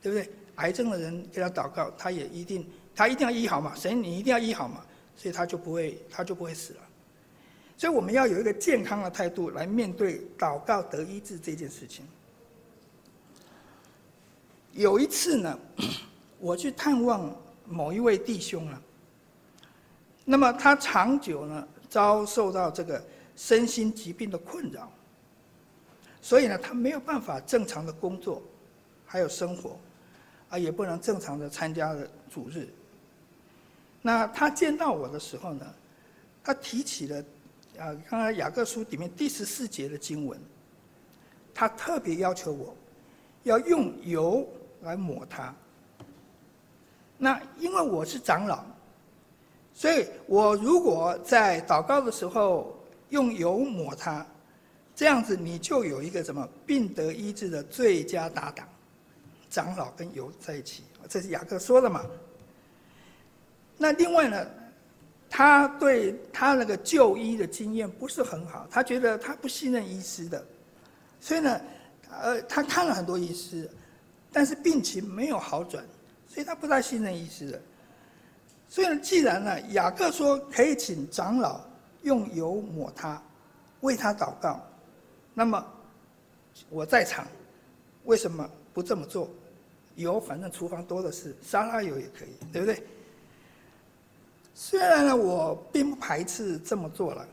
[0.00, 0.30] 对不对？
[0.54, 6.80] 癌症的人给他祷告，他也一定他一定要医好嘛，神你一定要医好嘛，所以他就不会他就不会死了。
[7.82, 12.06] 所以我们要有一个健康的态度来面对祷告得医治这件事情。
[14.70, 15.58] 有一次呢，
[16.38, 17.34] 我去探望
[17.66, 18.80] 某一位弟兄啊，
[20.24, 23.04] 那么他长久呢遭受到这个。
[23.34, 24.92] 身心疾病的困扰，
[26.20, 28.42] 所以呢，他没有办法正常的工作，
[29.06, 29.76] 还有生活，
[30.50, 32.68] 啊，也不能正常的参加的主日。
[34.02, 35.66] 那他见到我的时候呢，
[36.44, 37.24] 他提起了
[37.78, 40.38] 啊，刚才雅各书里面第十四节的经文，
[41.54, 42.76] 他特别要求我
[43.44, 44.46] 要用油
[44.82, 45.54] 来抹它。
[47.18, 48.64] 那因为我是长老，
[49.72, 52.76] 所以我如果在祷告的时候，
[53.10, 54.26] 用油抹它，
[54.94, 58.68] 这样子你就有一个什么病得医治的最佳搭档，
[59.48, 62.04] 长老跟油在一起，这是雅各说的嘛。
[63.78, 64.46] 那另外呢，
[65.34, 70.44] 他对他那个就医的经验不是很好，他觉得他不信任医师的，
[71.18, 71.60] 所以呢，
[72.10, 73.66] 呃，他看了很多医师，
[74.30, 75.82] 但是病情没有好转，
[76.28, 77.62] 所以他不太信任医师的。
[78.68, 81.60] 所以呢，既然呢，雅各说可以请长老。
[82.02, 83.22] 用油抹他，
[83.82, 84.60] 为他祷告。
[85.34, 85.64] 那么
[86.68, 87.24] 我在场，
[88.06, 89.30] 为什么不这么做？
[89.94, 92.82] 油反正厨房多的是，沙拉油也可以，对不对？
[94.54, 97.26] 虽然呢，我并不排斥这么做了，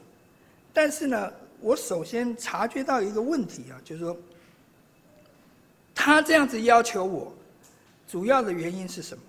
[0.73, 4.17] 但是呢，我首先察觉到一个问题啊，就是说，
[5.93, 7.33] 他这样子要求我，
[8.07, 9.23] 主要的原因是什么？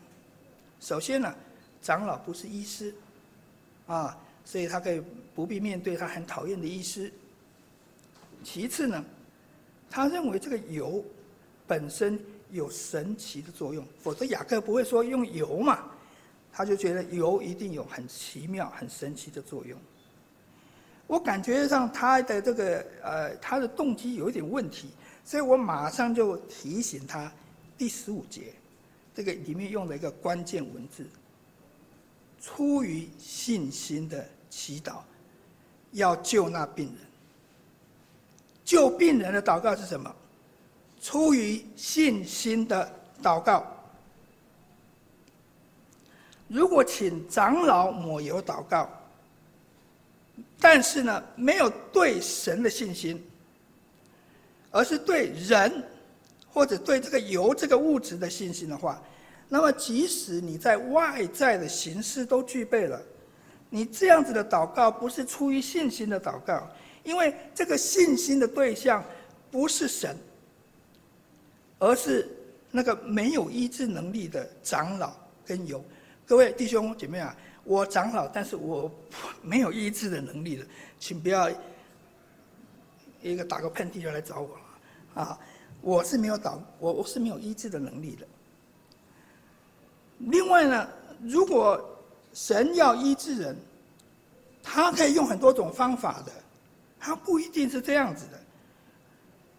[0.80, 1.34] 首先呢，
[1.82, 2.94] 长老不是医师，
[3.86, 4.16] 啊。
[4.42, 5.00] 所以他可以
[5.34, 7.12] 不必面对他很讨厌的医师。
[8.42, 9.04] 其次呢，
[9.88, 11.04] 他认为这个油
[11.68, 12.18] 本身
[12.50, 15.84] 有神奇的作用，否则雅各不会说用油嘛。
[16.52, 19.78] 他就觉得油一定有很奇妙、很神奇的作用。
[21.06, 24.90] 我感觉上他的这个呃，他的动机有一点问题，
[25.24, 27.32] 所以我马上就提醒他
[27.76, 28.52] 第十五节
[29.14, 31.06] 这个里面用了一个关键文字。
[32.40, 34.98] 出于信心的祈祷，
[35.92, 36.96] 要救那病人。
[38.64, 40.14] 救病人的祷告是什么？
[41.00, 42.88] 出于信心的
[43.22, 43.66] 祷告。
[46.52, 48.90] 如果请长老抹油祷告，
[50.58, 53.24] 但是呢，没有对神的信心，
[54.72, 55.84] 而是对人
[56.52, 59.00] 或者对这个油这个物质的信心的话，
[59.48, 63.00] 那么，即使你在外在的形式都具备了，
[63.68, 66.68] 你这样子的祷告不是出于信心的祷告，
[67.04, 69.04] 因为这个信心的对象
[69.52, 70.16] 不是神，
[71.78, 72.28] 而是
[72.72, 75.12] 那个没有医治能力的长老
[75.46, 75.80] 跟油。
[76.30, 78.88] 各位弟兄姐妹啊，我长老，但是我
[79.42, 80.64] 没有医治的能力的，
[80.96, 81.50] 请不要
[83.20, 85.38] 一个打个喷嚏就来找我了啊！
[85.80, 88.24] 我是没有祷，我我是没有医治的能力的。
[90.20, 90.88] 另外呢，
[91.20, 91.84] 如果
[92.32, 93.56] 神要医治人，
[94.62, 96.30] 他可以用很多种方法的，
[97.00, 98.40] 他不一定是这样子的。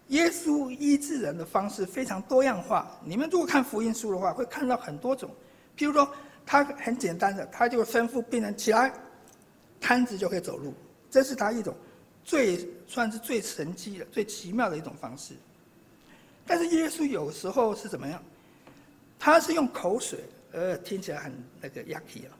[0.08, 2.90] 耶稣医治人的方式非常多样化。
[3.04, 5.28] 你们如果看福音书的话，会看到很多种。
[5.76, 6.10] 譬如说，
[6.44, 8.92] 他很简单的，他就吩咐病人起来，
[9.80, 10.74] 瘫子就可以走路。
[11.10, 11.76] 这是他一种
[12.24, 15.34] 最算是最神奇的、最奇妙的一种方式。
[16.46, 18.22] 但是耶稣有时候是怎么样？
[19.18, 20.18] 他是用口水，
[20.50, 22.36] 呃，听起来很那个 yucky 啊，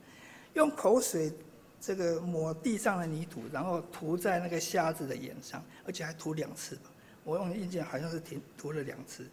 [0.55, 1.32] 用口水
[1.80, 6.90] 这个抹地上的泥土，然后涂在那个瞎子的眼上，而且还涂两次吧。
[7.22, 9.24] 我用印象好像是涂涂了两次，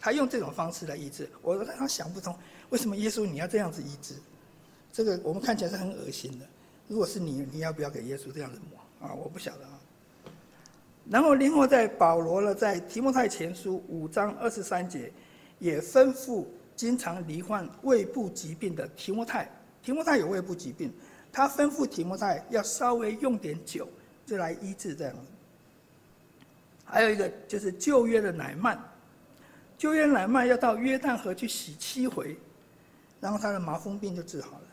[0.00, 2.34] 他用这种方式来医治，我让他想不通，
[2.70, 4.14] 为什么耶稣你要这样子医治？
[4.92, 6.46] 这个我们看起来是很恶心的。
[6.86, 9.12] 如果是你，你要不要给耶稣这样子抹啊？
[9.12, 9.78] 我不晓得啊。
[11.10, 15.12] 然后另外在保罗呢，在提摩太前书五章二十三节，
[15.58, 16.44] 也吩咐
[16.76, 19.50] 经常罹患胃部疾病的提摩太，
[19.82, 20.92] 提摩太有胃部疾病，
[21.32, 23.88] 他吩咐提摩太要稍微用点酒，
[24.26, 25.14] 就来医治这样。
[26.84, 28.78] 还有一个就是旧约的乃曼，
[29.78, 32.36] 旧约乃縵要到约旦河去洗七回，
[33.20, 34.64] 然后他的麻风病就治好了。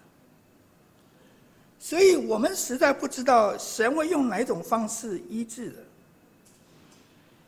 [1.80, 5.78] 所以我们实在不知道神会用哪种方式医治的。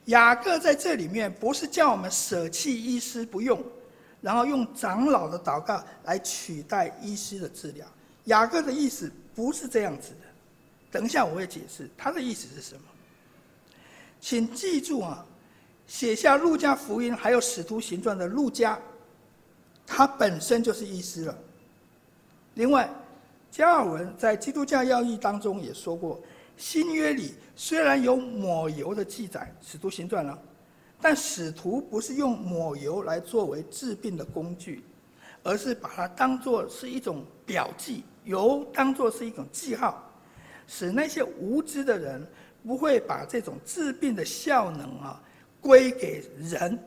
[0.06, 3.62] 雅各在这里面不是叫我们舍弃医师不用，
[4.22, 7.86] 然后用长老的祷告来取代医师的治疗。
[8.26, 10.28] 雅各的意思不是这样子的，
[10.92, 12.82] 等一下我会解释他的意思是什么。
[14.22, 15.26] 请记住啊，
[15.88, 18.78] 写下《路加福音》还有《使徒行传》的路加，
[19.86, 21.38] 他本身就是医师了。
[22.56, 22.90] 另外，
[23.50, 26.22] 加尔文在《基督教要义》当中也说过，
[26.58, 30.38] 新约里虽然有抹油的记载，《使徒行传》了，
[31.02, 34.84] 但使徒不是用抹油来作为治病的工具，
[35.42, 40.04] 而是把它当作是一种标记，油当作是一种记号，
[40.68, 42.28] 使那些无知的人。
[42.66, 45.22] 不会把这种治病的效能啊
[45.62, 46.80] 归给人，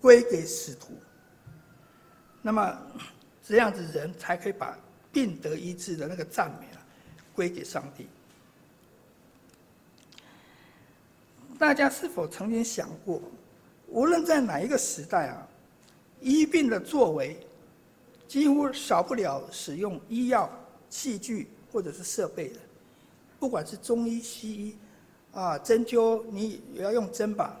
[0.00, 0.92] 归给使徒。
[2.42, 2.78] 那么
[3.46, 4.78] 这样子人才可以把
[5.12, 6.78] 病得医治的那个赞美啊
[7.34, 8.08] 归给上帝。
[11.58, 13.20] 大家是否曾经想过，
[13.88, 15.48] 无论在哪一个时代啊，
[16.20, 17.38] 医病的作为
[18.26, 20.48] 几乎少不了使用医药
[20.88, 22.60] 器具或者是设备的，
[23.38, 24.76] 不管是中医西医。
[25.30, 27.54] 啊，针灸你也要用针吧？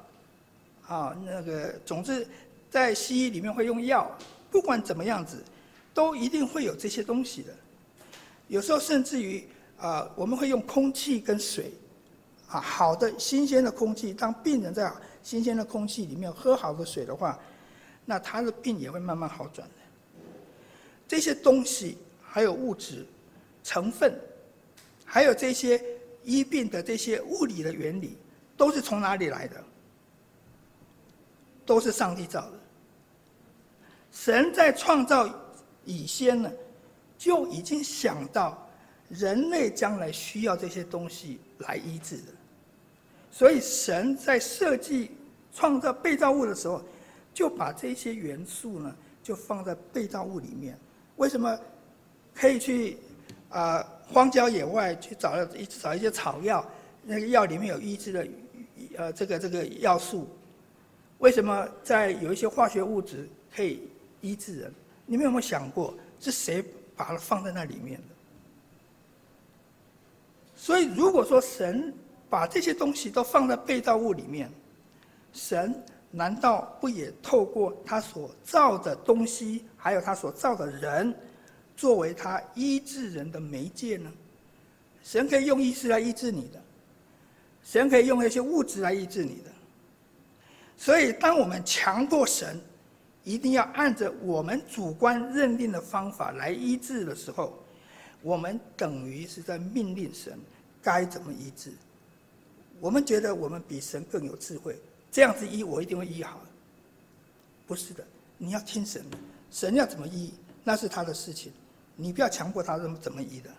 [0.88, 2.26] 啊，那个，总之，
[2.68, 4.10] 在西医里面会用药，
[4.50, 5.44] 不管怎么样子，
[5.94, 7.54] 都一定会有这些东西的。
[8.48, 9.46] 有时候甚至于
[9.78, 11.70] 啊，我们会用空气跟水，
[12.48, 14.90] 啊，好的新鲜的空气，当病人在
[15.22, 17.38] 新鲜的空气里面喝好的水的话，
[18.04, 19.74] 那他的病也会慢慢好转的。
[21.06, 23.06] 这些东西还有物质
[23.62, 24.18] 成分，
[25.04, 25.80] 还有这些。
[26.24, 28.18] 医病的这些物理的原理，
[28.54, 29.64] 都是从哪里来的？
[31.68, 32.52] 都是上帝造的。
[34.10, 35.28] 神在创造
[35.84, 36.50] 以前呢，
[37.18, 38.66] 就已经想到
[39.10, 42.32] 人类将来需要这些东西来医治的。
[43.30, 45.10] 所以神在设计
[45.52, 46.82] 创造被造物的时候，
[47.34, 50.74] 就把这些元素呢，就放在被造物里面。
[51.16, 51.60] 为什么
[52.34, 52.96] 可以去
[53.50, 53.86] 啊？
[54.10, 56.66] 荒郊野外去找一找一些草药，
[57.02, 58.26] 那个药里面有医治的，
[58.96, 60.26] 呃，这个这个药素。
[61.18, 63.82] 为什么在有一些化学物质可以
[64.20, 64.74] 医治人？
[65.06, 66.64] 你们有没有想过，是谁
[66.96, 68.14] 把它放在那里面的？
[70.56, 71.92] 所以，如果说神
[72.28, 74.50] 把这些东西都放在被造物里面，
[75.32, 75.74] 神
[76.10, 81.14] 难道不也透过他所造的东西，还有他所造的人？
[81.76, 84.12] 作为他医治人的媒介呢，
[85.02, 86.60] 神可以用医师来医治你的，
[87.62, 89.50] 神可以用一些物质来医治你的。
[90.80, 92.58] 所以，当我们强迫神
[93.24, 97.58] 一定要按着我们主观认定的方法来医治的时候，
[98.22, 100.38] 我们等于是在命令神
[100.80, 101.72] 该怎么医治。
[102.80, 104.78] 我们觉得我们比神更有智慧，
[105.10, 106.40] 这样子医我一定会医好。
[107.66, 108.06] 不是的，
[108.38, 109.04] 你要听神，
[109.50, 111.52] 神要怎么医，那是他的事情。
[111.96, 113.50] 你不要强迫他怎么怎么医的。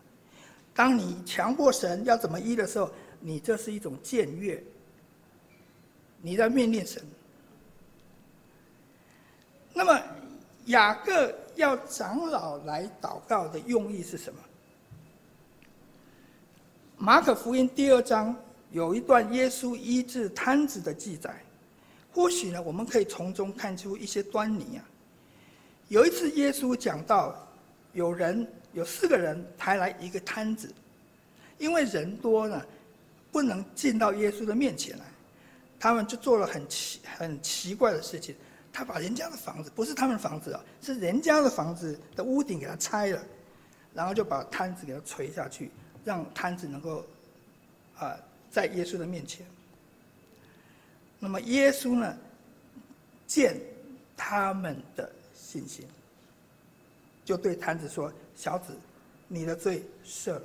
[0.74, 2.89] 当你强迫神要怎么医的时候，
[3.20, 4.63] 你这是一种僭越。
[6.22, 7.01] 你在命令神。
[9.74, 10.01] 那么
[10.65, 14.39] 雅各要长老来祷告的用意是什么？
[16.97, 18.36] 马可福音第二章
[18.72, 21.41] 有一段耶稣医治瘫子的记载，
[22.13, 24.84] 或许呢，我们可以从中看出一些端倪啊。
[25.88, 27.36] 有一次耶稣讲到。
[27.93, 30.72] 有人有四个人抬来一个瘫子，
[31.57, 32.63] 因为人多呢，
[33.32, 35.05] 不能进到耶稣的面前来。
[35.80, 38.36] 他们就做了很奇很奇怪的事情，
[38.73, 43.23] 他把人家的房子，不是他们房子啊，是人家的房子的屋顶给他拆了，
[43.93, 45.71] 然后就把摊子给他垂下去，
[46.03, 47.05] 让摊子能够
[47.97, 48.17] 啊
[48.51, 49.45] 在耶稣的面前。
[51.17, 52.17] 那么耶稣呢，
[53.25, 53.59] 见
[54.15, 55.86] 他们的信心，
[57.25, 58.73] 就对摊子说：“小子，
[59.27, 60.43] 你的罪赦了。”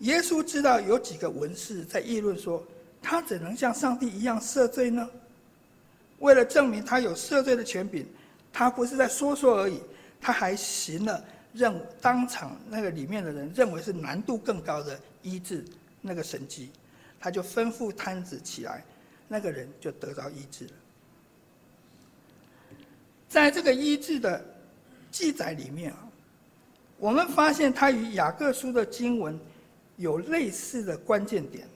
[0.00, 2.60] 耶稣知道有几个文士在议论说
[3.04, 5.06] ：“他怎能像上帝一样赦罪呢？”
[6.20, 8.06] 为了证明他有赦罪的权柄，
[8.50, 9.80] 他不是在说说而已，
[10.20, 15.62] 他还行了让当场那个里面的人认为是难度更高的医治
[16.00, 16.70] 那个神迹，
[17.20, 18.82] 他就吩咐摊子起来。
[19.26, 20.72] 那个人就得到医治了。
[23.28, 24.44] 在这个医治的
[25.10, 26.08] 记载里面啊，
[26.98, 29.38] 我们发现他与雅各书的经文
[29.96, 31.66] 有类似的关键点。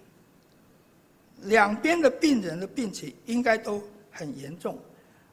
[1.43, 4.79] 两边的病人的病情应该都很严重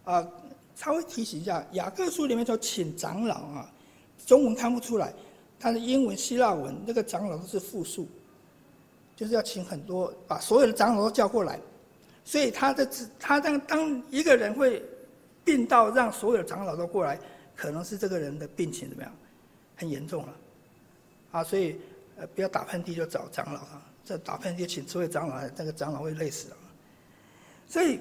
[0.03, 0.25] 啊。
[0.75, 3.73] 稍微提醒一下，雅各书里面说请长老啊，
[4.25, 5.13] 中文看不出来，
[5.57, 8.05] 他的英文、希腊文那个长老都是复数，
[9.15, 11.57] 就是要请很多，把所有的长老都叫过来。
[12.25, 14.83] 所以他的他当当一个人会
[15.45, 17.17] 病到让所有的长老都过来，
[17.55, 19.11] 可能是这个人的病情怎么样，
[19.77, 20.33] 很严重了，
[21.31, 21.77] 啊，所以
[22.17, 26.57] 呃不要打喷嚏就找长老啊，这打喷嚏请诸位长老来，这个长老会累死了。
[27.67, 27.99] 所以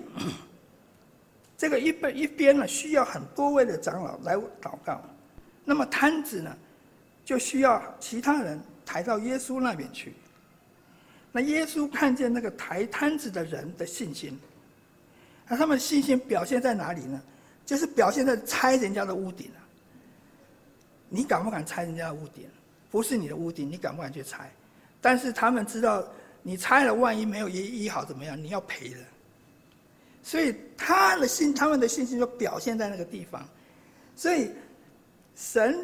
[1.57, 5.01] 这个一边一边呢需要很多位的长老来祷告，
[5.65, 6.57] 那么摊子呢
[7.25, 10.13] 就需要其他人抬到耶稣那边去。
[11.33, 14.39] 那耶稣看见那个抬摊子的人的信心，
[15.49, 17.21] 那他们信心表现在哪里呢？
[17.67, 19.59] 就是表现在拆人家的屋顶啊。
[21.09, 22.47] 你敢不敢拆人家的屋顶？
[22.95, 24.49] 不是你的屋顶，你敢不敢去拆？
[25.01, 26.07] 但是他们知道，
[26.45, 28.41] 你拆了，万一没有医医好怎么样？
[28.41, 28.99] 你要赔的。
[30.23, 33.45] 所以他的信，他们的信心就表现在那个地方。
[34.15, 34.53] 所以
[35.35, 35.77] 神，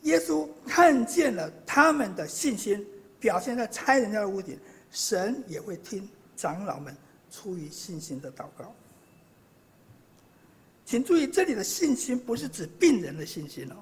[0.00, 2.82] 耶稣看见了他们的信心。
[3.20, 4.58] 表现在拆人家的屋顶，
[4.90, 6.96] 神也会听长老们
[7.30, 8.74] 出于信心的祷告。
[10.86, 13.76] 请注意，这里的信心不是指病人的信心哦，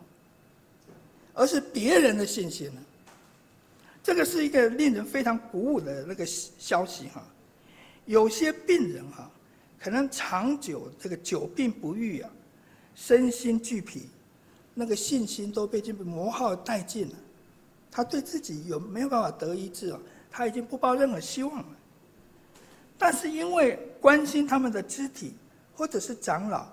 [1.34, 2.80] 而是别人的信心呢。
[4.02, 7.22] 这个是一个令人非常鼓舞的那个消息哈。
[8.06, 9.30] 有些病人哈，
[9.80, 12.30] 可能长久这个久病不愈啊，
[12.94, 14.08] 身心俱疲，
[14.74, 17.14] 那个信心都被这个磨耗殆尽了。
[17.90, 19.98] 他对自己有没有办法得医治啊？
[20.30, 21.66] 他已经不抱任何希望了。
[22.98, 25.34] 但是因为关心他们的肢体，
[25.74, 26.66] 或者是长老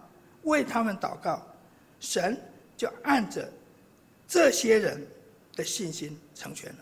[0.44, 1.42] 为他们祷告，
[2.00, 2.38] 神
[2.76, 3.50] 就按着
[4.32, 5.06] 这些人
[5.58, 6.80] 的信心成全了，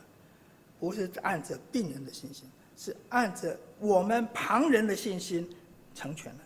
[0.80, 2.48] 不是按着病人的信心，
[2.78, 5.50] 是按着我们旁人的信心
[5.96, 6.40] 成全了。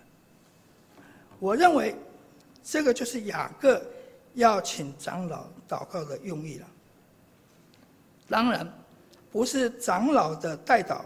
[1.39, 1.93] 我认为
[2.63, 3.85] 这个就是雅各
[4.35, 6.67] 要请长老祷告的用意了。
[8.29, 8.65] 当然，
[9.29, 11.01] 不是长老的代祷，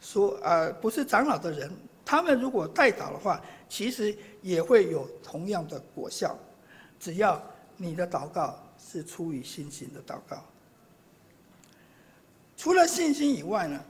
[0.00, 1.70] 说呃，不是长老的人，
[2.06, 6.38] 他们如果代祷的话，其实也会有同样的果效，
[6.98, 7.38] 只要
[7.76, 10.44] 你的祷告是出于信心的祷告。
[12.56, 13.84] 除了信心以外呢，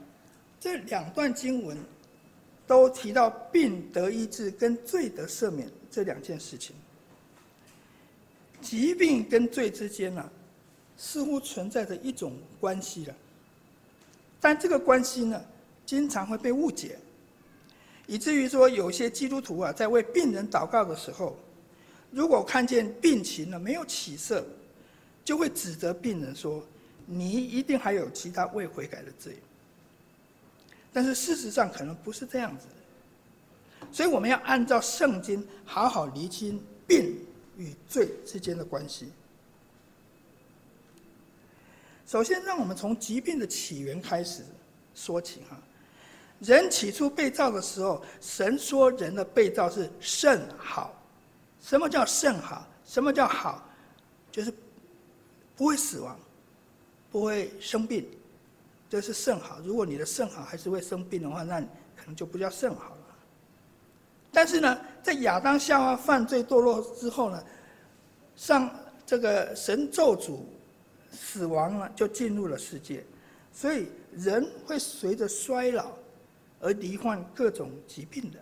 [0.59, 1.77] 这两段经文
[2.65, 6.75] 都提到病得医治跟罪得赦免这两件事情。
[8.59, 10.29] 疾病跟罪之间呢，
[10.97, 13.15] 似乎存在着一种关系了，
[14.41, 15.41] 但这个关系呢，
[15.85, 16.97] 经常会被误解，
[18.07, 21.37] 以至于说有些基督徒啊，在为病人祷告的时候，
[22.09, 24.43] 如果看见病情呢没有起色，
[25.27, 26.65] 就会指责病人说
[27.05, 29.37] ：“你一定还有其他未悔改的罪。”
[30.93, 37.13] 但是事实上可能不是这样子的，所以我们要按照圣经好好厘清病
[37.57, 39.11] 与罪之间的关系。
[42.05, 44.45] 首先，让我们从疾病的起源开始
[44.95, 45.59] 说起哈。
[46.39, 50.97] 人起初被造的时候，神说人的被造是甚好。
[51.59, 52.65] 什么叫甚好？
[52.85, 53.67] 什么叫好？
[54.31, 54.53] 就是
[55.57, 56.17] 不会死亡，
[57.11, 58.05] 不会生病，
[58.89, 59.59] 这是肾好。
[59.65, 63.17] 如果你的肾好还是会生病的话，那可能就不叫肾好了。
[64.31, 67.43] 但是呢，在亚当夏娃犯罪堕落之后呢，
[68.37, 68.69] 上
[69.05, 70.37] 这个神咒诅。
[71.09, 73.03] 死亡了，就进入了世界，
[73.51, 75.93] 所以人会随着衰老
[76.59, 78.37] 而罹患各种疾病的。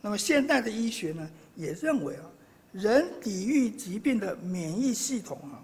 [0.00, 2.22] 那么现代的医学呢，也认为啊，
[2.70, 5.58] 人抵御疾病的免疫系统啊，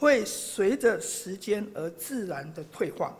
[0.00, 3.14] 会随着时间而自然的退化。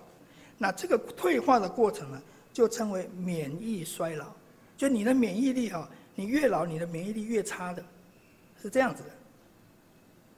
[0.56, 2.22] 那这个退化的过程呢，
[2.54, 4.32] 就称为免疫衰老，
[4.78, 7.84] 就你的免疫力哈，你越老，你的免疫力越差的，
[8.62, 9.10] 是这样子的，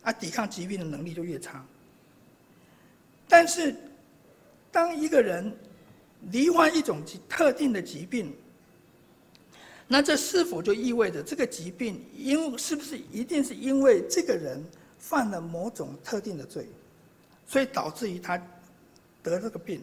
[0.03, 1.65] 啊，抵抗疾病的能力就越差。
[3.29, 3.77] 但是，
[4.73, 5.57] 当一个人
[6.33, 8.35] 罹患一种特定的疾病，
[9.87, 14.61] 那这是否就意味着这个疾病因是不是一定是因为这个人
[15.03, 16.69] 犯了某种特定的罪，
[17.45, 18.39] 所以导致于他
[19.21, 19.83] 得这个病？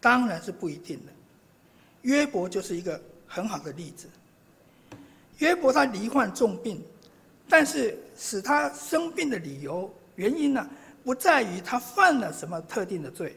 [0.00, 1.12] 当然是不一定的。
[2.02, 4.08] 约伯就是一个很好的例子。
[5.38, 6.82] 约伯他罹患重病，
[7.48, 10.68] 但是使他生病的理由原因呢，
[11.04, 13.36] 不在于他犯了什么特定的罪，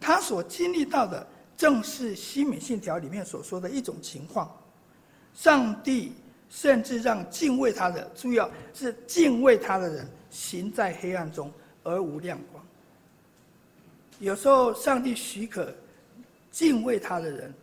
[0.00, 1.24] 他所经历到的
[1.56, 4.50] 正是西敏信条里面所说的一种情况。
[5.34, 6.14] 上帝
[6.50, 12.64] 甚至让敬畏他的，注意啊是敬畏他的人行在黑暗中而无亮光。
[14.18, 15.74] 有时候上帝许可。
[16.50, 17.54] 敬畏他的人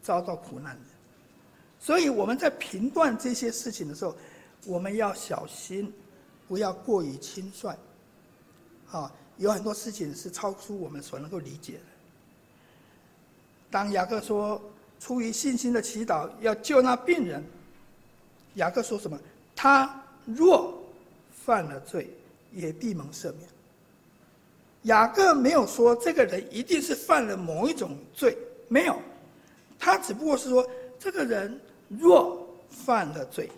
[0.00, 0.80] 遭到苦难的，
[1.78, 4.16] 所以我们在评断这些事情的时候，
[4.64, 5.92] 我们要小心，
[6.46, 7.76] 不要过于轻率。
[8.90, 11.80] 啊，有很多事情是超出我们所能够理解的。
[13.68, 14.62] 当雅各说
[14.98, 17.44] 出于信心的祈祷要救那病人，
[18.58, 19.18] 雅各说什么？
[19.56, 20.80] 他若
[21.32, 22.08] 犯了罪，
[22.52, 23.48] 也必蒙赦免。
[24.82, 28.36] 雅各没有说这个人一定是犯了某一种罪，
[28.68, 28.96] 没有，
[29.78, 30.64] 他只不过是说
[30.98, 33.50] 这个人若犯了罪，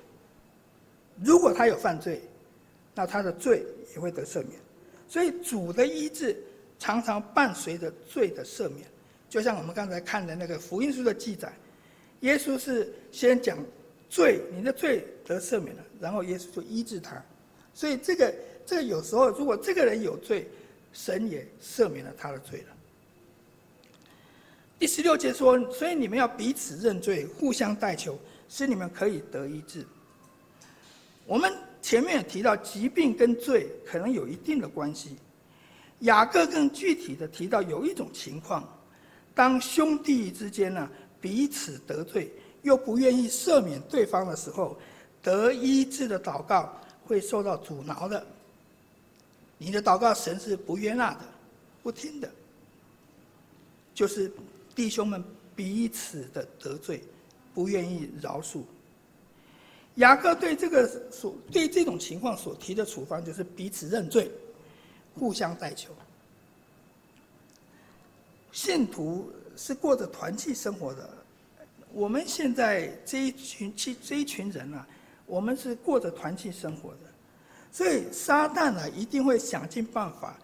[1.22, 2.22] 如果他有犯罪，
[2.94, 4.52] 那他的罪也会得赦免。
[5.08, 6.36] 所以主的医治
[6.78, 8.86] 常常伴随着罪的赦免，
[9.28, 11.52] 就像我们刚才看的那个福音书的记载，
[12.20, 13.58] 耶稣是先讲
[14.10, 17.24] 罪，你的罪得赦免了，然后耶稣就医治他。
[17.72, 18.34] 所以这个
[18.66, 20.46] 这个有时候如果这个人有罪，
[20.92, 22.76] 神也赦免了他的罪了。
[24.78, 29.86] 第十六节说：“所以你们要彼此认罪，互相代求，使你们可以得医治。”
[31.26, 35.16] 我们前面也提到，疾病跟罪可能有一定的关系。
[36.00, 38.66] 雅各更具体的提到，有一种情况，
[39.34, 40.90] 当兄弟之间呢
[41.20, 42.32] 彼此得罪，
[42.62, 44.76] 又不愿意赦免对方的时候，
[45.22, 48.24] 得医治的祷告会受到阻挠的。
[49.58, 51.20] 你的祷告，神是不悦纳的，
[51.82, 52.30] 不听的。
[53.94, 54.32] 就是
[54.74, 55.22] 弟兄们
[55.54, 57.02] 彼此的得罪，
[57.52, 58.62] 不愿意饶恕。
[59.96, 64.30] 雅各对这个所对这种情况所提的处方，就是彼此认罪，
[65.14, 65.90] 互相代求。
[68.52, 71.10] 信徒是过着团契生活的，
[71.92, 74.86] 我们现在这一群这一群人啊，
[75.26, 76.98] 我们是过着团契生活的。
[77.72, 80.36] 所以撒旦呢，一定会想尽办法，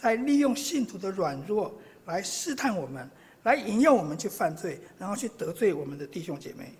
[0.00, 1.74] 在利用信徒的软弱
[2.06, 3.08] 来试探我们，
[3.42, 6.72] 来引诱我们去犯罪，然后去得罪我们的弟兄姐妹。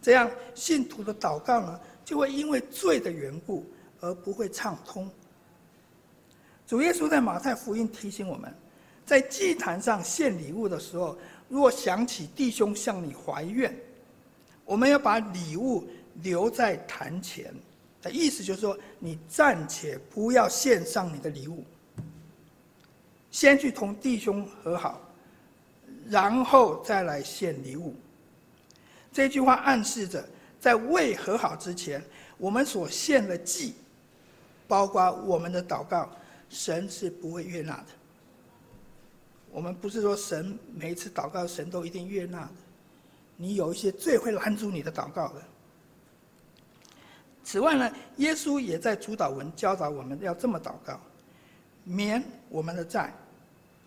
[0.00, 3.66] 这样信徒的祷告呢，就会因为罪的缘故
[4.00, 5.10] 而不会畅通。
[6.64, 8.54] 主耶稣在马太福音提醒我们，
[9.04, 13.74] 在祭坛上献礼物的时候，若想起弟兄向你怀怨，
[14.64, 15.86] 我们要把礼物
[16.22, 17.54] 留在坛前。
[18.02, 21.64] 的意思就是说，你暂且不要献上你的礼物，
[23.32, 25.00] 先去同弟兄和好，
[26.08, 27.96] 然后再来献礼物。
[29.12, 30.24] 这句话暗示着，
[30.60, 32.00] 在未和好之前，
[32.38, 33.74] 我们所献的祭，
[34.68, 36.08] 包括我们的祷告，
[36.48, 37.86] 神是不会悦纳的。
[39.56, 42.50] 我们不是说神每一次祷告，神都一定悦纳的。
[43.38, 45.42] 你有一些罪会拦阻你的祷告的。
[47.42, 51.00] 此外呢，耶稣也在主祷文教导我们要这么祷告：
[51.84, 53.14] 免我们的债，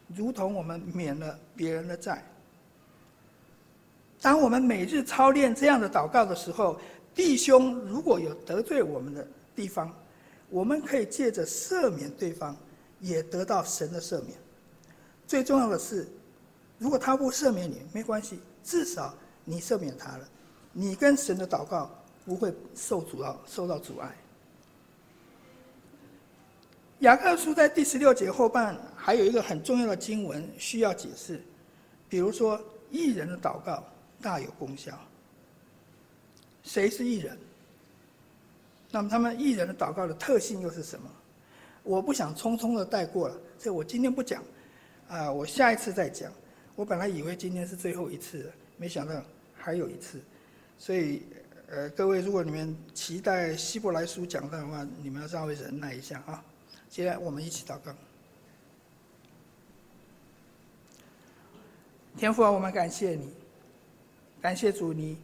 [0.08, 2.26] 如同我们免了别人的债。
[4.20, 6.82] 当我们每日操练这样的祷告的时候，
[7.14, 9.94] 弟兄如果有得罪我们的地方，
[10.50, 12.58] 我们可以借着赦免对方，
[13.00, 14.36] 也得到神的赦免。
[15.30, 16.06] 最重要的是，
[16.78, 19.14] 如果他不赦免你，没关系，至少
[19.46, 20.28] 你赦免他了，
[20.74, 21.90] 你跟神的祷告。
[22.26, 24.16] 不会受阻到受到阻碍。
[27.00, 31.42] 雅各书在第十六节后半还有一个很重要的经文需要解释，
[32.08, 32.62] 比如说
[32.92, 33.84] 义人的祷告
[34.22, 34.96] 大有功效。
[36.62, 37.36] 谁是艺人？
[38.92, 41.10] 那么他们艺人的祷告的特性又是什么？
[41.82, 44.44] 我不想匆匆的带过了，所以我今天不讲，
[45.10, 46.32] 啊，我下一次再讲。
[46.76, 49.22] 我本来以为今天是最后一次，没想到
[49.54, 50.22] 还有一次，
[50.78, 51.24] 所以。
[51.72, 56.44] 呃，各位，如果你们期待希伯来书讲的话，你们要稍微忍耐一下啊。
[56.90, 57.94] 接下来我们一起祷告。
[62.18, 63.32] 天父啊，我们感谢你，
[64.42, 65.16] 感谢主，你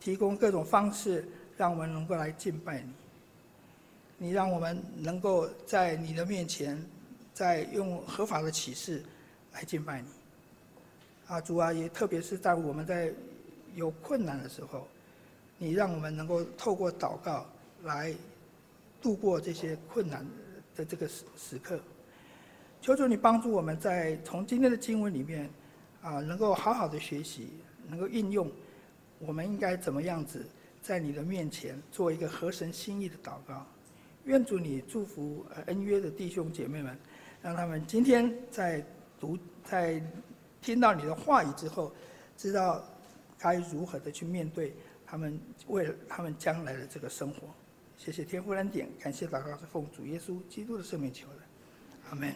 [0.00, 1.24] 提供各种方式，
[1.56, 2.92] 让我们能够来敬拜你。
[4.18, 6.84] 你让我们能够在你的面前，
[7.32, 9.04] 在用合法的启示
[9.56, 10.08] 来敬拜你。
[11.26, 13.12] 啊，主啊，也特别是在我们在
[13.74, 14.86] 有困难的时候，
[15.58, 17.44] 你让我们能够透过祷告
[17.82, 18.14] 来
[19.02, 20.24] 度过这些困难
[20.76, 21.80] 的这个时时刻。
[22.80, 25.50] 求求你帮助我们在从今天的经文里面。
[26.02, 27.48] 啊，能够好好的学习，
[27.88, 28.48] 能够应用，
[29.18, 30.46] 我们应该怎么样子
[30.80, 33.66] 在你的面前做一个合神心意的祷告？
[34.24, 36.96] 愿主你祝福恩约的弟兄姐妹们，
[37.42, 38.84] 让他们今天在
[39.20, 40.02] 读、在
[40.60, 41.92] 听到你的话语之后，
[42.36, 42.84] 知道
[43.38, 44.74] 该如何的去面对
[45.06, 47.48] 他们为他们将来的这个生活。
[47.96, 51.40] 谢谢天父恩典，感谢祷告是奉主耶稣基督的圣名求的，
[52.10, 52.34] 阿门。